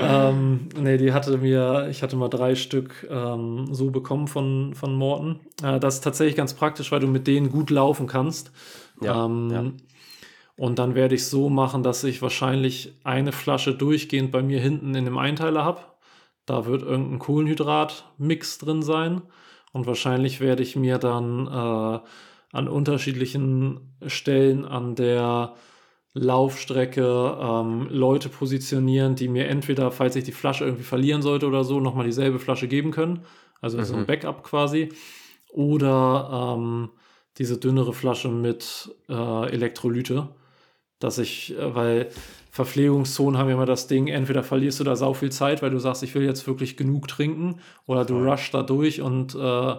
[0.00, 4.94] ähm, nee, die hatte mir, ich hatte mal drei Stück ähm, so bekommen von, von
[4.94, 5.40] Morten.
[5.62, 8.50] Äh, das ist tatsächlich ganz praktisch, weil du mit denen gut laufen kannst.
[9.00, 9.64] Ja, ähm, ja.
[10.56, 14.94] Und dann werde ich so machen, dass ich wahrscheinlich eine Flasche durchgehend bei mir hinten
[14.94, 15.82] in dem Einteiler habe.
[16.46, 19.22] Da wird irgendein Kohlenhydrat-Mix drin sein.
[19.72, 22.00] Und wahrscheinlich werde ich mir dann äh,
[22.52, 25.54] an unterschiedlichen Stellen an der
[26.14, 31.62] Laufstrecke ähm, Leute positionieren, die mir entweder, falls ich die Flasche irgendwie verlieren sollte oder
[31.64, 33.26] so, nochmal dieselbe Flasche geben können.
[33.60, 33.84] Also mhm.
[33.84, 34.06] so ein mhm.
[34.06, 34.88] Backup quasi.
[35.52, 36.88] Oder ähm,
[37.36, 40.28] diese dünnere Flasche mit äh, Elektrolyte
[40.98, 42.08] dass ich, äh, weil
[42.50, 45.78] Verpflegungszonen haben ja immer das Ding, entweder verlierst du da sau viel Zeit, weil du
[45.78, 49.74] sagst, ich will jetzt wirklich genug trinken, oder du rushst da durch und äh,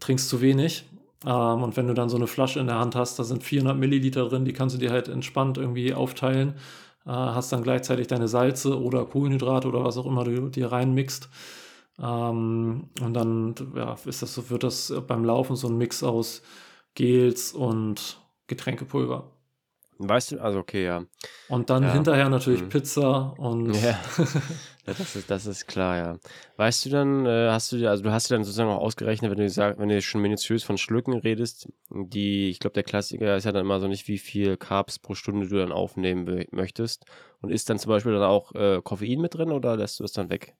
[0.00, 0.84] trinkst zu wenig.
[1.26, 3.76] Ähm, und wenn du dann so eine Flasche in der Hand hast, da sind 400
[3.76, 6.54] Milliliter drin, die kannst du dir halt entspannt irgendwie aufteilen,
[7.06, 11.28] äh, hast dann gleichzeitig deine Salze oder Kohlenhydrate oder was auch immer du dir reinmixst.
[12.02, 16.42] Ähm, und dann ja, ist das so, wird das beim Laufen so ein Mix aus
[16.94, 19.33] Gels und Getränkepulver.
[19.98, 21.04] Weißt du, also okay, ja.
[21.48, 21.92] Und dann ja.
[21.92, 22.68] hinterher natürlich mhm.
[22.68, 23.74] Pizza und.
[23.74, 24.00] Ja.
[24.86, 26.18] ja, das, ist, das ist klar, ja.
[26.56, 29.38] Weißt du dann, äh, hast du also du hast dir dann sozusagen auch ausgerechnet, wenn
[29.38, 33.44] du sag, wenn du schon minutiös von Schlücken redest, die, ich glaube, der Klassiker ist
[33.44, 37.04] ja dann immer so nicht, wie viel Carbs pro Stunde du dann aufnehmen möchtest.
[37.40, 40.12] Und ist dann zum Beispiel dann auch äh, Koffein mit drin oder lässt du das
[40.12, 40.54] dann weg?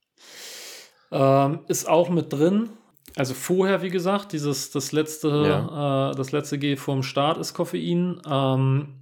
[1.11, 2.70] Ähm, ist auch mit drin.
[3.16, 6.11] Also vorher, wie gesagt, dieses das letzte, ja.
[6.11, 8.20] äh, das letzte G vorm Start ist Koffein.
[8.28, 8.95] Ähm,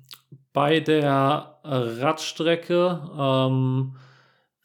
[0.52, 3.94] bei der Radstrecke ähm,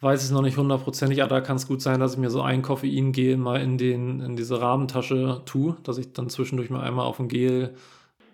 [0.02, 2.42] weiß ich noch nicht hundertprozentig, aber da kann es gut sein, dass ich mir so
[2.42, 7.06] ein Koffeingel mal in, den, in diese Rahmentasche tue, dass ich dann zwischendurch mal einmal
[7.06, 7.74] auf ein Gel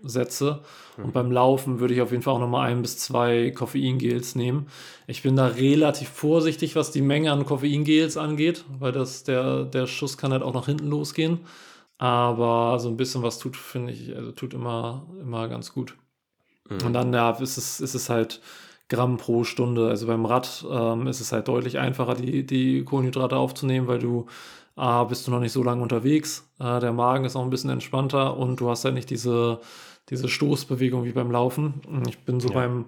[0.03, 0.61] setze.
[0.97, 1.05] Mhm.
[1.05, 4.67] Und beim Laufen würde ich auf jeden Fall auch nochmal ein bis zwei Koffeingels nehmen.
[5.07, 9.87] Ich bin da relativ vorsichtig, was die Menge an Koffeingels angeht, weil das, der, der
[9.87, 11.39] Schuss kann halt auch nach hinten losgehen.
[11.97, 15.95] Aber so ein bisschen was tut, finde ich, also tut immer, immer ganz gut.
[16.69, 16.85] Mhm.
[16.85, 18.41] Und dann ja, ist, es, ist es halt
[18.89, 19.89] Gramm pro Stunde.
[19.89, 24.27] Also beim Rad ähm, ist es halt deutlich einfacher, die, die Kohlenhydrate aufzunehmen, weil du
[24.75, 27.69] A, bist du noch nicht so lange unterwegs, äh, der Magen ist auch ein bisschen
[27.69, 29.59] entspannter und du hast halt nicht diese,
[30.09, 31.81] diese Stoßbewegung wie beim Laufen.
[32.07, 32.55] Ich bin so ja.
[32.55, 32.85] beim,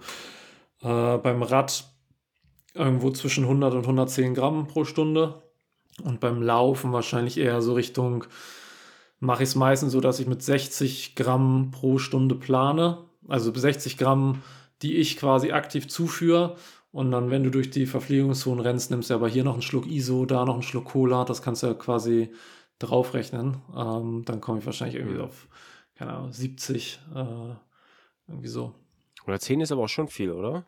[0.81, 1.85] äh, beim Rad
[2.73, 5.43] irgendwo zwischen 100 und 110 Gramm pro Stunde
[6.03, 8.25] und beim Laufen wahrscheinlich eher so Richtung,
[9.19, 12.97] mache ich es meistens so, dass ich mit 60 Gramm pro Stunde plane
[13.27, 14.41] also 60 Gramm,
[14.81, 16.57] die ich quasi aktiv zuführe.
[16.91, 19.85] Und dann, wenn du durch die Verpflegungszone rennst, nimmst du aber hier noch einen Schluck
[19.85, 21.25] ISO, da noch einen Schluck Cola.
[21.25, 22.31] Das kannst du ja quasi
[22.79, 23.57] draufrechnen.
[23.75, 25.47] Ähm, dann komme ich wahrscheinlich irgendwie auf,
[25.95, 27.55] keine Ahnung, 70, äh,
[28.27, 28.73] irgendwie so.
[29.27, 30.65] Oder 10 ist aber auch schon viel, oder?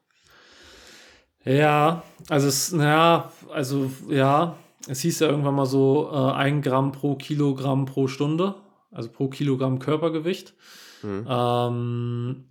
[1.45, 6.91] Ja, also es, naja, also ja, es hieß ja irgendwann mal so äh, ein Gramm
[6.91, 8.55] pro Kilogramm pro Stunde,
[8.91, 10.53] also pro Kilogramm Körpergewicht.
[11.03, 11.25] Mhm.
[11.27, 12.45] Ähm,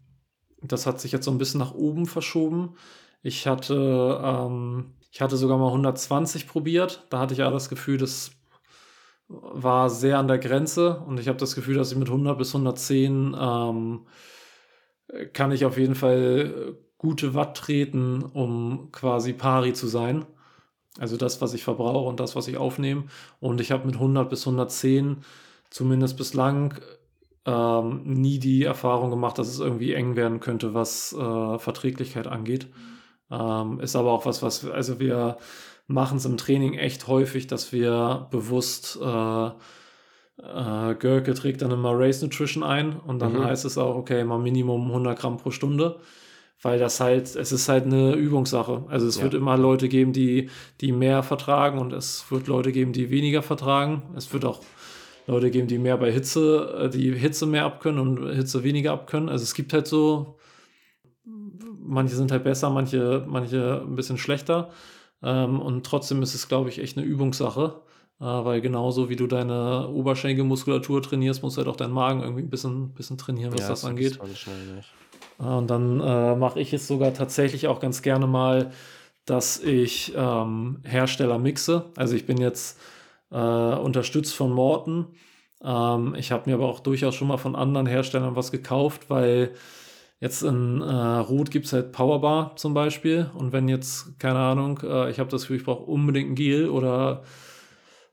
[0.63, 2.75] das hat sich jetzt so ein bisschen nach oben verschoben.
[3.23, 7.07] Ich hatte, ähm, ich hatte sogar mal 120 probiert.
[7.11, 8.33] Da hatte ich ja das Gefühl, das
[9.29, 12.55] war sehr an der Grenze und ich habe das Gefühl, dass ich mit 100 bis
[12.55, 14.07] 110 ähm,
[15.33, 20.27] kann ich auf jeden Fall gute Watt treten, um quasi pari zu sein.
[20.99, 23.05] Also das, was ich verbrauche und das, was ich aufnehme.
[23.41, 25.19] Und ich habe mit 100 bis 110
[25.71, 26.75] zumindest bislang
[27.47, 32.67] ähm, nie die Erfahrung gemacht, dass es irgendwie eng werden könnte, was äh, Verträglichkeit angeht.
[33.31, 35.39] Ähm, ist aber auch was, was, also wir
[35.87, 41.93] machen es im Training echt häufig, dass wir bewusst äh, äh, Görke trägt dann immer
[41.95, 43.45] Race Nutrition ein und dann mhm.
[43.45, 46.01] heißt es auch, okay, mal Minimum 100 Gramm pro Stunde,
[46.61, 48.85] weil das halt, es ist halt eine Übungssache.
[48.89, 49.23] Also es ja.
[49.23, 53.43] wird immer Leute geben, die, die mehr vertragen und es wird Leute geben, die weniger
[53.43, 54.03] vertragen.
[54.17, 54.61] Es wird auch
[55.27, 59.29] Leute geben, die mehr bei Hitze, äh, die Hitze mehr abkönnen und Hitze weniger abkönnen.
[59.29, 60.37] Also es gibt halt so,
[61.25, 64.71] manche sind halt besser, manche, manche ein bisschen schlechter.
[65.23, 67.81] Ähm, und trotzdem ist es, glaube ich, echt eine Übungssache.
[68.19, 72.43] Äh, weil genauso wie du deine Oberschenkelmuskulatur trainierst, musst du halt auch deinen Magen irgendwie
[72.43, 74.19] ein bisschen, bisschen trainieren, was ja, das angeht.
[75.39, 78.73] Äh, und dann äh, mache ich es sogar tatsächlich auch ganz gerne mal,
[79.27, 81.87] dass ich ähm, Hersteller mixe.
[81.97, 82.79] Also ich bin jetzt
[83.31, 85.07] äh, unterstützt von Morton.
[85.63, 89.53] Ähm, ich habe mir aber auch durchaus schon mal von anderen Herstellern was gekauft, weil
[90.21, 93.31] jetzt in äh, Rot gibt es halt Powerbar zum Beispiel.
[93.35, 96.69] Und wenn jetzt, keine Ahnung, äh, ich habe das Gefühl, ich brauche unbedingt ein Gel
[96.69, 97.23] oder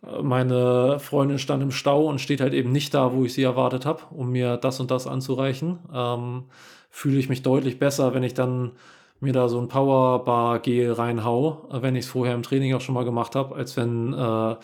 [0.04, 3.44] äh, meine Freundin stand im Stau und steht halt eben nicht da, wo ich sie
[3.44, 6.46] erwartet habe, um mir das und das anzureichen, ähm,
[6.90, 8.74] fühle ich mich deutlich besser, wenn ich dann
[9.20, 13.06] mir da so ein Powerbar-Gel reinhau, wenn ich es vorher im Training auch schon mal
[13.06, 14.56] gemacht habe, als wenn, äh,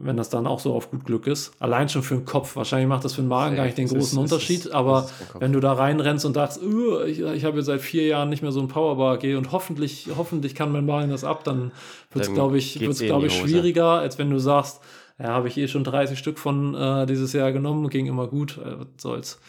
[0.00, 1.52] wenn das dann auch so auf gut Glück ist.
[1.58, 2.56] Allein schon für den Kopf.
[2.56, 5.52] Wahrscheinlich macht das für den Magen gar nicht den großen ist, Unterschied, ist, aber wenn
[5.52, 6.60] du da reinrennst und sagst,
[7.06, 10.54] ich, ich habe jetzt seit vier Jahren nicht mehr so ein Powerbar-Gel und hoffentlich, hoffentlich
[10.54, 11.72] kann mein Magen das ab, dann
[12.12, 14.80] wird es, glaube ich, wird's, eh glaub ich schwieriger, als wenn du sagst,
[15.18, 18.58] ja, habe ich eh schon 30 Stück von äh, dieses Jahr genommen, ging immer gut,
[18.58, 19.40] äh, was soll's.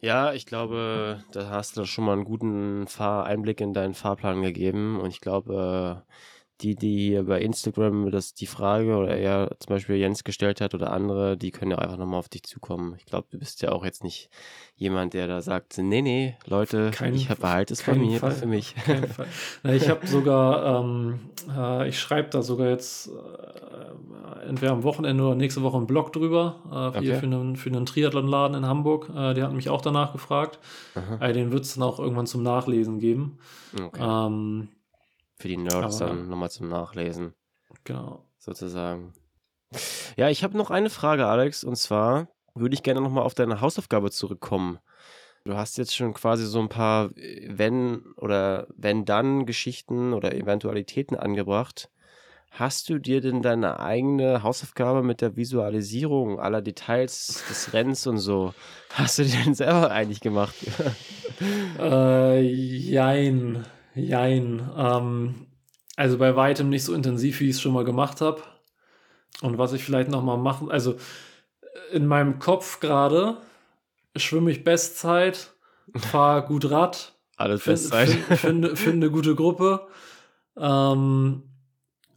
[0.00, 4.42] Ja, ich glaube, da hast du schon mal einen guten Fahr Einblick in deinen Fahrplan
[4.42, 5.00] gegeben.
[5.00, 6.02] Und ich glaube,
[6.60, 10.74] die, die hier bei Instagram das die Frage oder eher zum Beispiel Jens gestellt hat
[10.74, 12.94] oder andere, die können ja einfach nochmal auf dich zukommen.
[12.98, 14.30] Ich glaube, du bist ja auch jetzt nicht
[14.76, 18.46] jemand, der da sagt, nee, nee, Leute, kein, ich behalte es bei mir, Fall, für
[18.46, 18.74] mich.
[19.62, 21.20] Na, ich habe sogar, ähm,
[21.54, 26.12] äh, ich schreibe da sogar jetzt äh, entweder am Wochenende oder nächste Woche einen Blog
[26.12, 27.14] drüber, äh, okay.
[27.14, 29.10] für, einen, für einen Triathlonladen in Hamburg.
[29.14, 30.58] Äh, die hatten mich auch danach gefragt.
[31.20, 33.38] Äh, den wird es dann auch irgendwann zum Nachlesen geben.
[33.78, 34.00] Okay.
[34.02, 34.68] Ähm,
[35.36, 37.34] für die Nerds Aber, dann nochmal zum Nachlesen.
[37.84, 38.24] Genau.
[38.38, 39.12] Sozusagen.
[40.16, 43.60] Ja, ich habe noch eine Frage, Alex, und zwar würde ich gerne nochmal auf deine
[43.60, 44.78] Hausaufgabe zurückkommen.
[45.44, 51.16] Du hast jetzt schon quasi so ein paar wenn oder wenn dann Geschichten oder Eventualitäten
[51.16, 51.90] angebracht.
[52.50, 58.18] Hast du dir denn deine eigene Hausaufgabe mit der Visualisierung aller Details des Rennens und
[58.18, 58.54] so,
[58.90, 60.54] hast du die denn selber eigentlich gemacht?
[61.78, 63.66] äh, jein.
[63.96, 64.70] Jein.
[64.76, 65.46] Ähm,
[65.96, 68.42] also bei weitem nicht so intensiv, wie ich es schon mal gemacht habe.
[69.42, 70.96] Und was ich vielleicht noch mal machen, also
[71.92, 73.38] in meinem Kopf gerade
[74.14, 75.52] schwimme ich Bestzeit,
[75.96, 79.86] fahre gut Rad, alles find, Bestzeit, finde find, find eine gute Gruppe
[80.58, 81.42] ähm,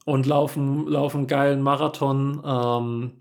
[0.05, 3.11] und laufen laufen geilen Marathon ähm,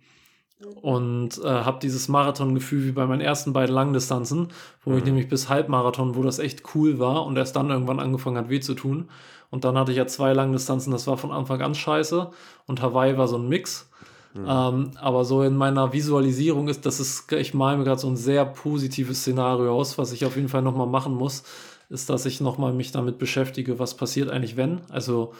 [0.82, 4.48] und äh, habe dieses Marathongefühl wie bei meinen ersten beiden Langdistanzen,
[4.84, 4.98] wo mhm.
[4.98, 8.48] ich nämlich bis Halbmarathon, wo das echt cool war und erst dann irgendwann angefangen hat
[8.48, 9.09] weh zu tun.
[9.50, 12.30] Und dann hatte ich ja zwei Langdistanzen, das war von Anfang an scheiße
[12.66, 13.88] und Hawaii war so ein Mix.
[14.34, 14.46] Mhm.
[14.46, 18.16] Ähm, aber so in meiner Visualisierung ist, das ist, ich male mir gerade so ein
[18.16, 21.44] sehr positives Szenario aus, was ich auf jeden Fall nochmal machen muss,
[21.88, 24.80] ist, dass ich nochmal mich damit beschäftige, was passiert eigentlich, wenn.
[24.90, 25.32] Also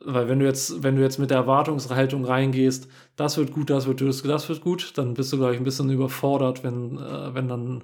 [0.00, 3.86] weil wenn du jetzt, wenn du jetzt mit der Erwartungshaltung reingehst, das wird gut, das
[3.86, 7.34] wird das, das wird gut, dann bist du, glaube ich, ein bisschen überfordert, wenn, äh,
[7.34, 7.82] wenn dann,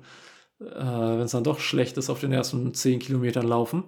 [0.60, 3.84] äh, wenn es dann doch schlecht ist auf den ersten zehn Kilometern laufen.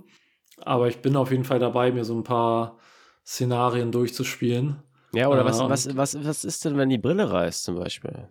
[0.64, 2.78] Aber ich bin auf jeden Fall dabei, mir so ein paar
[3.24, 4.76] Szenarien durchzuspielen.
[5.12, 8.28] Ja, oder äh, was, was, was, was ist denn, wenn die Brille reißt, zum Beispiel?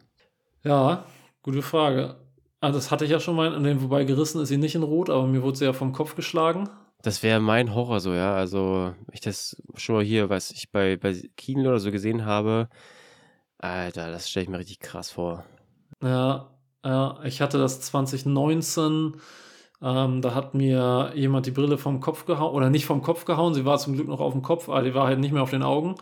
[0.64, 1.06] Ja,
[1.42, 2.16] gute Frage.
[2.60, 5.28] Ah, das hatte ich ja schon mal, wobei gerissen ist sie nicht in Rot, aber
[5.28, 6.70] mir wurde sie ja vom Kopf geschlagen.
[7.06, 8.34] Das wäre mein Horror so, ja.
[8.34, 12.68] Also, ich das schon mal hier, was ich bei, bei Kino oder so gesehen habe,
[13.60, 15.46] Alter, das stelle ich mir richtig krass vor.
[16.02, 16.50] Ja,
[16.84, 19.18] ja, ich hatte das 2019,
[19.84, 23.54] ähm, da hat mir jemand die Brille vom Kopf gehauen, oder nicht vom Kopf gehauen,
[23.54, 25.52] sie war zum Glück noch auf dem Kopf, aber die war halt nicht mehr auf
[25.52, 25.94] den Augen.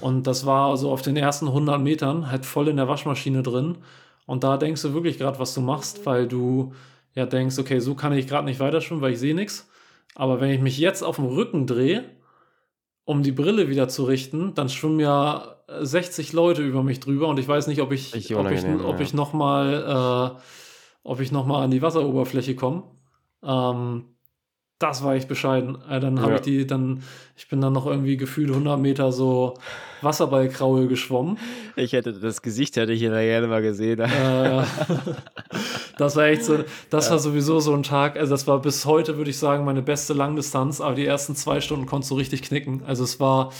[0.00, 3.78] Und das war so auf den ersten 100 Metern halt voll in der Waschmaschine drin.
[4.26, 6.72] Und da denkst du wirklich gerade, was du machst, weil du
[7.14, 9.68] ja denkst, okay, so kann ich gerade nicht weiterschwimmen, weil ich sehe nichts.
[10.14, 12.04] Aber wenn ich mich jetzt auf dem Rücken drehe,
[13.04, 17.38] um die Brille wieder zu richten, dann schwimmen ja 60 Leute über mich drüber und
[17.38, 20.40] ich weiß nicht, ob ich, ob ich, ob ich nochmal äh,
[21.08, 22.84] ob ich noch mal an die Wasseroberfläche komme.
[23.42, 24.04] Ähm,
[24.78, 25.78] das war echt bescheiden.
[25.88, 26.36] Äh, dann habe ja.
[26.36, 27.02] ich die, dann,
[27.34, 29.54] ich bin dann noch irgendwie gefühlt 100 Meter so
[30.02, 31.38] Wasserballkraul geschwommen.
[31.76, 34.00] Ich hätte das Gesicht hätte ich hier gerne mal gesehen.
[34.00, 34.62] Äh,
[35.98, 37.12] das war echt so, das ja.
[37.12, 38.16] war sowieso so ein Tag.
[38.16, 40.80] Also das war bis heute würde ich sagen meine beste Langdistanz.
[40.80, 42.82] Aber die ersten zwei Stunden konntest du richtig knicken.
[42.86, 43.52] Also es war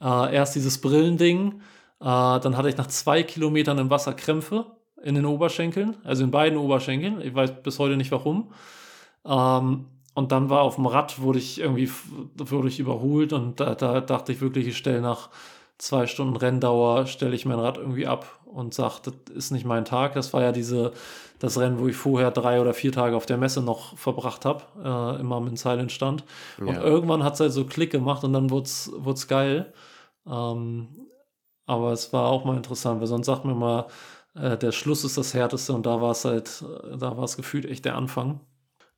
[0.00, 1.60] äh, erst dieses Brillending,
[2.00, 4.66] äh, dann hatte ich nach zwei Kilometern im Wasser Krämpfe
[5.02, 7.20] in den Oberschenkeln, also in beiden Oberschenkeln.
[7.20, 8.52] Ich weiß bis heute nicht warum.
[9.24, 11.90] Ähm, und dann war auf dem Rad, wurde ich irgendwie
[12.36, 15.30] wurde ich überholt und da, da dachte ich wirklich, ich stelle nach
[15.78, 19.84] zwei Stunden Renndauer, stelle ich mein Rad irgendwie ab und sage, das ist nicht mein
[19.84, 20.14] Tag.
[20.14, 20.92] Das war ja diese,
[21.40, 24.62] das Rennen, wo ich vorher drei oder vier Tage auf der Messe noch verbracht habe,
[24.84, 26.24] äh, immer mit Silent stand.
[26.58, 26.66] Ja.
[26.66, 29.72] Und irgendwann hat es halt so Klick gemacht und dann wurde es geil.
[30.26, 30.88] Ähm,
[31.66, 33.86] aber es war auch mal interessant, weil sonst sagt man mal,
[34.34, 36.64] äh, der Schluss ist das härteste und da war es halt,
[36.98, 38.40] da war es gefühlt echt der Anfang.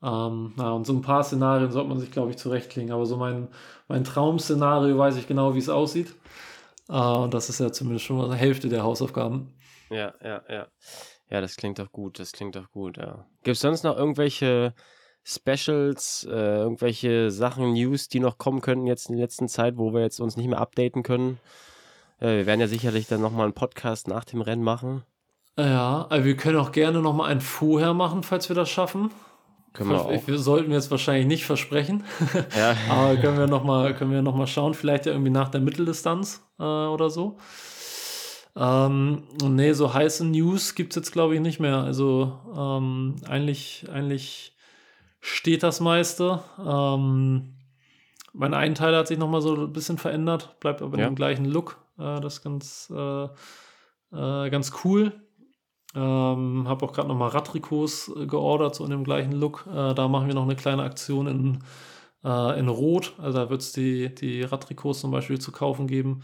[0.02, 2.90] Ähm, na, und so ein paar Szenarien sollte man sich, glaube ich, zurechtlegen.
[2.92, 3.48] Aber so mein,
[3.86, 6.14] mein Traum-Szenario weiß ich genau, wie es aussieht.
[6.88, 9.54] Äh, und das ist ja zumindest schon mal die Hälfte der Hausaufgaben.
[9.90, 10.66] Ja, ja, ja.
[11.32, 13.24] Ja, das klingt doch gut, das klingt doch gut, ja.
[13.42, 14.74] Gibt es sonst noch irgendwelche
[15.24, 19.94] Specials, äh, irgendwelche Sachen, News, die noch kommen könnten jetzt in der letzten Zeit, wo
[19.94, 21.40] wir jetzt uns nicht mehr updaten können?
[22.20, 25.04] Äh, wir werden ja sicherlich dann nochmal einen Podcast nach dem Rennen machen.
[25.58, 29.10] Ja, also wir können auch gerne nochmal einen vorher machen, falls wir das schaffen.
[29.72, 30.26] Können wir, auch.
[30.26, 32.04] wir sollten jetzt wahrscheinlich nicht versprechen.
[32.58, 32.76] Ja.
[32.90, 37.38] Aber können wir nochmal noch schauen, vielleicht ja irgendwie nach der Mitteldistanz äh, oder so.
[38.54, 41.78] Ähm, nee, so heiße News gibt es jetzt, glaube ich, nicht mehr.
[41.78, 44.54] Also ähm, eigentlich, eigentlich
[45.20, 46.42] steht das meiste.
[46.58, 47.54] Ähm,
[48.32, 51.04] mein Einteiler hat sich nochmal so ein bisschen verändert, bleibt aber ja.
[51.04, 51.78] in dem gleichen Look.
[51.98, 55.12] Äh, das ist ganz, äh, äh, ganz cool.
[55.94, 59.66] Ähm, habe auch gerade nochmal Radtrikots äh, geordert, so in dem gleichen Look.
[59.70, 61.58] Äh, da machen wir noch eine kleine Aktion in,
[62.24, 63.12] äh, in Rot.
[63.18, 66.22] Also da wird es die, die Radtrikots zum Beispiel zu kaufen geben.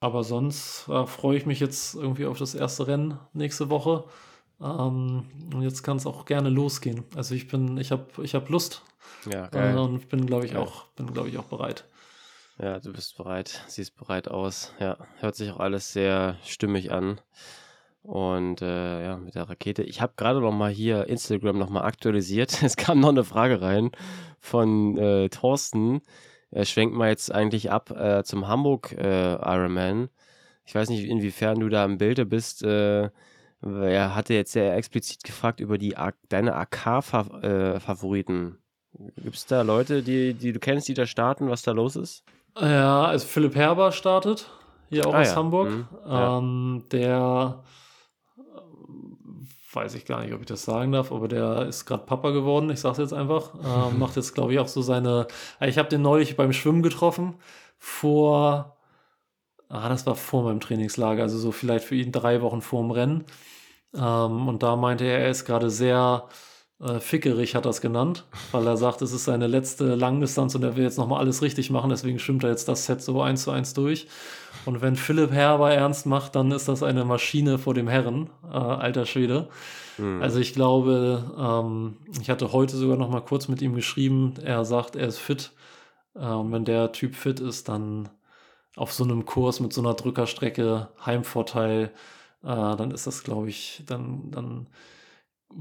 [0.00, 4.04] Aber sonst äh, freue ich mich jetzt irgendwie auf das erste Rennen nächste Woche.
[4.60, 7.04] Ähm, und jetzt kann es auch gerne losgehen.
[7.14, 8.82] Also ich bin, ich habe ich hab Lust.
[9.30, 9.76] Ja, geil.
[9.76, 11.84] Äh, und bin, glaube ich, auch, bin, glaube ich, auch bereit.
[12.60, 13.64] Ja, du bist bereit.
[13.68, 14.72] Siehst bereit aus.
[14.80, 17.20] Ja, hört sich auch alles sehr stimmig an.
[18.02, 19.82] Und äh, ja, mit der Rakete.
[19.82, 22.62] Ich habe gerade noch mal hier Instagram noch mal aktualisiert.
[22.62, 23.90] Es kam noch eine Frage rein
[24.40, 26.00] von äh, Thorsten.
[26.50, 30.08] Er schwenkt mal jetzt eigentlich ab äh, zum Hamburg äh, Ironman.
[30.64, 32.62] Ich weiß nicht, inwiefern du da im Bilde bist.
[32.62, 33.10] Äh,
[33.60, 35.96] er hatte jetzt sehr explizit gefragt über die
[36.28, 38.58] deine AK-Favoriten.
[38.98, 41.96] Äh, Gibt es da Leute, die, die du kennst, die da starten, was da los
[41.96, 42.24] ist?
[42.58, 44.50] Ja, also Philipp Herber startet,
[44.88, 45.36] hier auch ah, aus ja.
[45.36, 45.70] Hamburg.
[45.70, 45.86] Mhm.
[46.08, 47.62] Ähm, der
[49.72, 52.70] weiß ich gar nicht, ob ich das sagen darf, aber der ist gerade Papa geworden,
[52.70, 53.54] ich sag's jetzt einfach.
[53.54, 55.26] Äh, macht jetzt, glaube ich, auch so seine.
[55.60, 57.34] Ich habe den neulich beim Schwimmen getroffen,
[57.78, 58.76] vor.
[59.70, 62.90] Ah, das war vor meinem Trainingslager, also so vielleicht für ihn drei Wochen vor dem
[62.90, 63.24] Rennen.
[63.94, 66.28] Ähm, und da meinte er, er ist gerade sehr
[66.80, 70.76] äh, fickerig, hat das genannt, weil er sagt, es ist seine letzte Langdistanz und er
[70.76, 73.50] will jetzt nochmal alles richtig machen, deswegen schwimmt er jetzt das Set so eins zu
[73.50, 74.06] eins durch.
[74.64, 78.56] Und wenn Philipp Herber ernst macht, dann ist das eine Maschine vor dem Herren, äh,
[78.56, 79.48] alter Schwede.
[79.96, 80.22] Mhm.
[80.22, 84.34] Also ich glaube, ähm, ich hatte heute sogar noch mal kurz mit ihm geschrieben.
[84.42, 85.52] Er sagt, er ist fit.
[86.14, 88.08] Äh, und wenn der Typ fit ist, dann
[88.76, 91.90] auf so einem Kurs mit so einer Drückerstrecke, Heimvorteil,
[92.42, 94.66] äh, dann ist das, glaube ich, dann, dann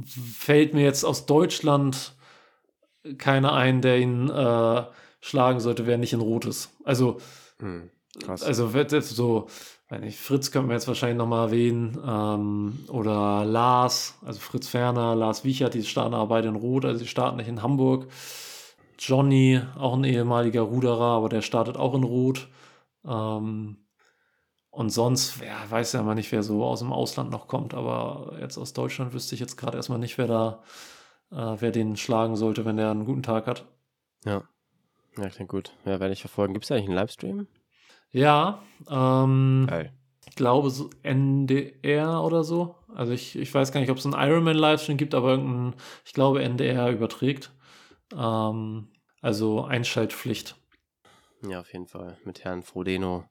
[0.05, 2.13] fällt mir jetzt aus Deutschland
[3.17, 4.83] keiner ein, der ihn äh,
[5.21, 6.71] schlagen sollte, wer nicht in Rot ist.
[6.83, 7.17] Also.
[8.23, 8.43] Krass.
[8.43, 9.47] Also wird jetzt so,
[9.89, 15.15] wenn ich, Fritz könnten wir jetzt wahrscheinlich nochmal erwähnen, ähm, oder Lars, also Fritz Ferner,
[15.15, 18.07] Lars Wiechert, die starten aber beide in Rot, also die starten nicht in Hamburg.
[18.99, 22.47] Johnny, auch ein ehemaliger Ruderer, aber der startet auch in Rot.
[23.05, 23.77] Ähm,
[24.77, 28.37] und sonst, ja, weiß ja mal nicht, wer so aus dem Ausland noch kommt, aber
[28.39, 30.63] jetzt aus Deutschland wüsste ich jetzt gerade erstmal nicht, wer da,
[31.31, 33.65] äh, wer den schlagen sollte, wenn der einen guten Tag hat.
[34.23, 34.43] Ja.
[35.17, 35.73] Ja, klingt gut.
[35.83, 36.53] Ja, werde ich verfolgen.
[36.53, 37.47] Gibt es eigentlich einen Livestream?
[38.11, 39.93] Ja, ähm, Geil.
[40.27, 42.75] ich glaube so NDR oder so.
[42.93, 45.73] Also ich, ich weiß gar nicht, ob es einen Ironman-Livestream gibt, aber irgendein,
[46.05, 47.51] ich glaube NDR überträgt.
[48.15, 48.89] Ähm,
[49.23, 50.55] also Einschaltpflicht.
[51.49, 52.15] Ja, auf jeden Fall.
[52.25, 53.25] Mit Herrn Frodeno.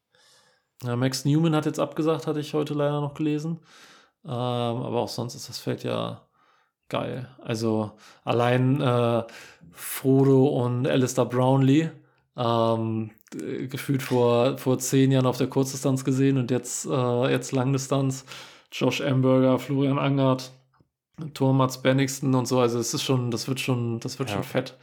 [0.83, 3.61] Ja, Max Newman hat jetzt abgesagt, hatte ich heute leider noch gelesen.
[4.25, 6.23] Ähm, aber auch sonst ist das Feld ja
[6.89, 7.29] geil.
[7.43, 7.93] Also
[8.25, 9.23] allein äh,
[9.73, 11.91] Frodo und Alistair Brownlee
[12.37, 18.25] ähm, gefühlt vor, vor zehn Jahren auf der Kurzdistanz gesehen und jetzt, äh, jetzt Langdistanz.
[18.73, 20.51] Josh Amberger, Florian Angert,
[21.35, 22.61] Thomas Bennigsten und so.
[22.61, 24.37] Also es ist schon, das wird schon, das wird ja.
[24.37, 24.77] schon fett.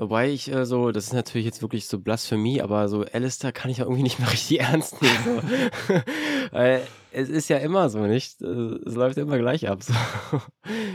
[0.00, 3.70] Wobei ich äh, so, das ist natürlich jetzt wirklich so Blasphemie, aber so Alistair kann
[3.70, 5.42] ich ja irgendwie nicht mehr richtig ernst nehmen.
[5.86, 5.94] So.
[6.52, 6.80] Weil
[7.12, 8.40] es ist ja immer so, nicht?
[8.40, 9.82] Es läuft immer gleich ab.
[9.82, 9.92] So.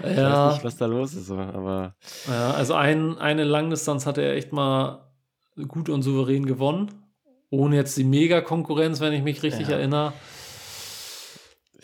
[0.03, 0.47] Ich ja.
[0.47, 1.93] weiß nicht, was da los ist, so, aber.
[2.27, 5.07] Ja, also ein, eine Langdistanz hatte er echt mal
[5.67, 6.89] gut und souverän gewonnen.
[7.51, 9.75] Ohne jetzt die Mega-Konkurrenz, wenn ich mich richtig ja.
[9.75, 10.13] erinnere.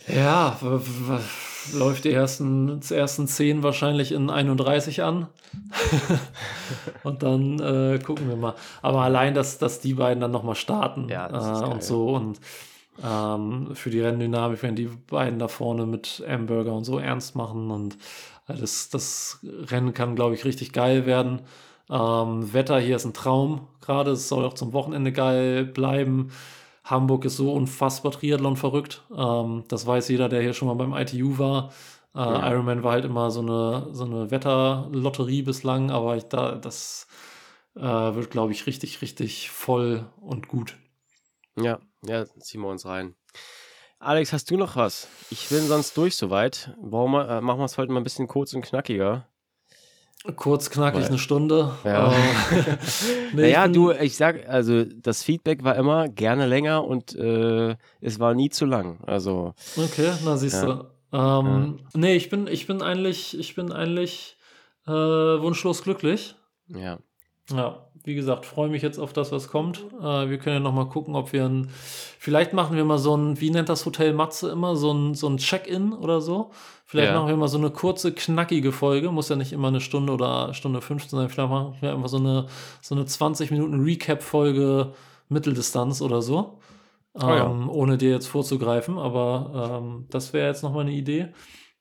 [0.08, 0.58] Ja,
[1.72, 5.28] läuft die ersten, die ersten 10 wahrscheinlich in 31 an.
[7.04, 8.54] und dann äh, gucken wir mal.
[8.80, 12.40] Aber allein, dass, dass die beiden dann nochmal starten ja, äh, und so und
[13.02, 17.70] ähm, für die Renndynamik, wenn die beiden da vorne mit Amberger und so ernst machen
[17.70, 17.94] und
[18.48, 21.40] äh, das, das Rennen kann, glaube ich, richtig geil werden.
[21.90, 24.12] Ähm, Wetter hier ist ein Traum gerade.
[24.12, 26.30] Es soll auch zum Wochenende geil bleiben.
[26.84, 29.02] Hamburg ist so unfassbar Triathlon verrückt.
[29.16, 31.72] Ähm, das weiß jeder, der hier schon mal beim ITU war.
[32.14, 32.50] Äh, ja.
[32.50, 37.06] Ironman war halt immer so eine, so eine Wetterlotterie bislang, aber ich, da, das
[37.74, 40.76] äh, wird, glaube ich, richtig, richtig voll und gut.
[41.56, 43.14] Ja, ja, ziehen wir uns rein.
[43.98, 45.06] Alex, hast du noch was?
[45.30, 46.74] Ich bin sonst durch soweit.
[46.80, 49.28] Warum äh, machen wir es heute mal ein bisschen kurz und knackiger?
[50.36, 51.72] Kurz, knackig, Weil, eine Stunde.
[51.84, 52.12] Ja.
[52.12, 52.18] Ähm,
[53.34, 58.20] nee, naja, du, ich sag, also das Feedback war immer gerne länger und äh, es
[58.20, 59.00] war nie zu lang.
[59.04, 59.54] Also.
[59.76, 60.66] Okay, na siehst ja.
[60.66, 60.84] du.
[61.12, 61.88] Ähm, ja.
[61.94, 64.36] Nee, ich bin, ich bin eigentlich, ich bin eigentlich
[64.86, 66.36] äh, wunschlos glücklich.
[66.68, 66.98] Ja.
[67.50, 69.84] Ja, wie gesagt, freue mich jetzt auf das, was kommt.
[70.00, 71.68] Äh, wir können ja nochmal gucken, ob wir ein.
[72.18, 75.28] Vielleicht machen wir mal so ein, wie nennt das Hotel Matze immer, so ein, so
[75.28, 76.52] ein Check-in oder so.
[76.92, 77.14] Vielleicht ja.
[77.18, 79.10] machen wir mal so eine kurze, knackige Folge.
[79.10, 81.30] Muss ja nicht immer eine Stunde oder Stunde 15 sein.
[81.30, 82.48] Vielleicht machen wir einfach so eine,
[82.82, 84.92] so eine 20 Minuten Recap-Folge
[85.30, 86.58] Mitteldistanz oder so.
[87.14, 87.46] Oh, ja.
[87.46, 91.32] Ähm, ohne dir jetzt vorzugreifen, aber ähm, das wäre jetzt nochmal eine Idee.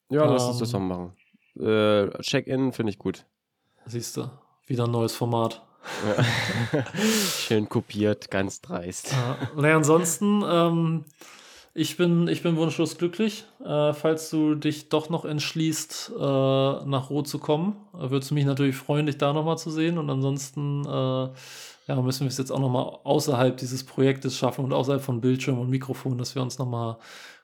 [0.09, 1.14] Ja, lass uns das mal ähm, machen.
[1.59, 3.26] Äh, Check-in finde ich gut.
[3.86, 4.32] Siehst du.
[4.66, 5.62] Wieder ein neues Format.
[6.07, 6.84] Ja.
[7.38, 9.12] Schön kopiert, ganz dreist.
[9.12, 9.38] Ja.
[9.57, 11.03] Naja, ansonsten, ähm,
[11.74, 13.45] ich, bin, ich bin wunschlos glücklich.
[13.63, 18.45] Äh, falls du dich doch noch entschließt, äh, nach Rot zu kommen, würde es mich
[18.45, 19.97] natürlich freuen, dich da nochmal zu sehen.
[19.97, 21.30] Und ansonsten äh,
[21.88, 25.59] ja, müssen wir es jetzt auch nochmal außerhalb dieses Projektes schaffen und außerhalb von Bildschirm
[25.59, 26.97] und Mikrofon, dass wir uns nochmal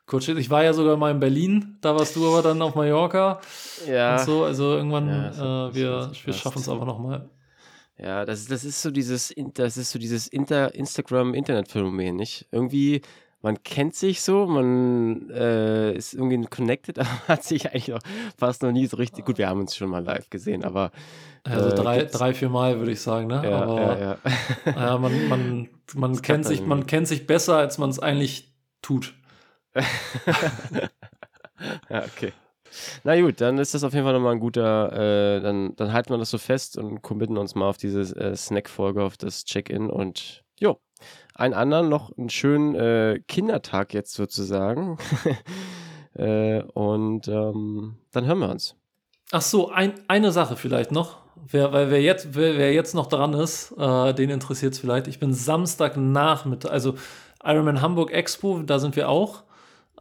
[0.05, 0.27] kurz.
[0.27, 3.41] Ich war ja sogar mal in Berlin, da warst du aber dann auf Mallorca.
[3.87, 4.17] Ja.
[4.17, 7.29] Und so, also irgendwann, ja, äh, wir, wir schaffen es aber nochmal.
[7.99, 12.47] Ja, das, das ist so dieses, das ist so dieses Inter Instagram-Internet-Phänomen, nicht?
[12.51, 13.01] Irgendwie,
[13.47, 18.01] man kennt sich so, man äh, ist irgendwie connected, aber hat sich eigentlich noch
[18.37, 19.23] fast noch nie so richtig.
[19.23, 20.91] Gut, wir haben uns schon mal live gesehen, aber.
[21.43, 23.41] Also äh, drei, drei, vier Mal würde ich sagen, ne?
[23.45, 24.17] Ja, aber ja, ja.
[24.75, 29.13] ja man, man, man kennt sich, man kennt sich besser, als man es eigentlich tut.
[31.89, 32.33] ja, okay.
[33.05, 36.09] Na gut, dann ist das auf jeden Fall nochmal ein guter, äh, dann, dann halten
[36.09, 39.89] wir das so fest und committen uns mal auf diese äh, Snack-Folge, auf das Check-In
[39.89, 40.43] und
[41.33, 44.97] einen anderen noch einen schönen äh, Kindertag jetzt sozusagen.
[46.15, 48.75] äh, und ähm, dann hören wir uns.
[49.31, 51.17] Ach so, ein, eine Sache vielleicht noch.
[51.49, 55.07] Wer, weil wer jetzt, wer, wer jetzt noch dran ist, äh, den interessiert es vielleicht.
[55.07, 56.95] Ich bin Samstagnachmittag, also
[57.43, 59.43] Ironman Hamburg Expo, da sind wir auch.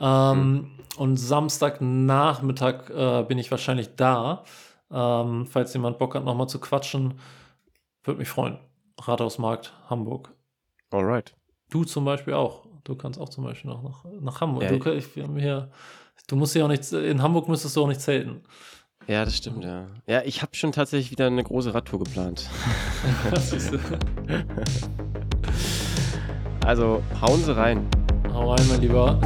[0.00, 0.70] Ähm, hm.
[0.96, 4.44] Und Samstagnachmittag äh, bin ich wahrscheinlich da.
[4.90, 7.14] Ähm, falls jemand Bock hat, nochmal zu quatschen,
[8.04, 8.58] würde mich freuen.
[9.00, 10.30] Rathausmarkt, Hamburg.
[10.96, 11.34] Alright.
[11.70, 12.66] Du zum Beispiel auch.
[12.84, 14.62] Du kannst auch zum Beispiel noch nach, nach Hamburg.
[14.62, 15.70] Ja, du, ich, hier,
[16.26, 18.42] du musst ja auch nicht, in Hamburg müsstest du auch nicht zelten.
[19.08, 19.86] Ja, das stimmt, ja.
[20.06, 22.48] Ja, ich habe schon tatsächlich wieder eine große Radtour geplant.
[26.64, 27.86] also, hauen Sie rein.
[28.32, 29.20] Hau rein, mein Lieber.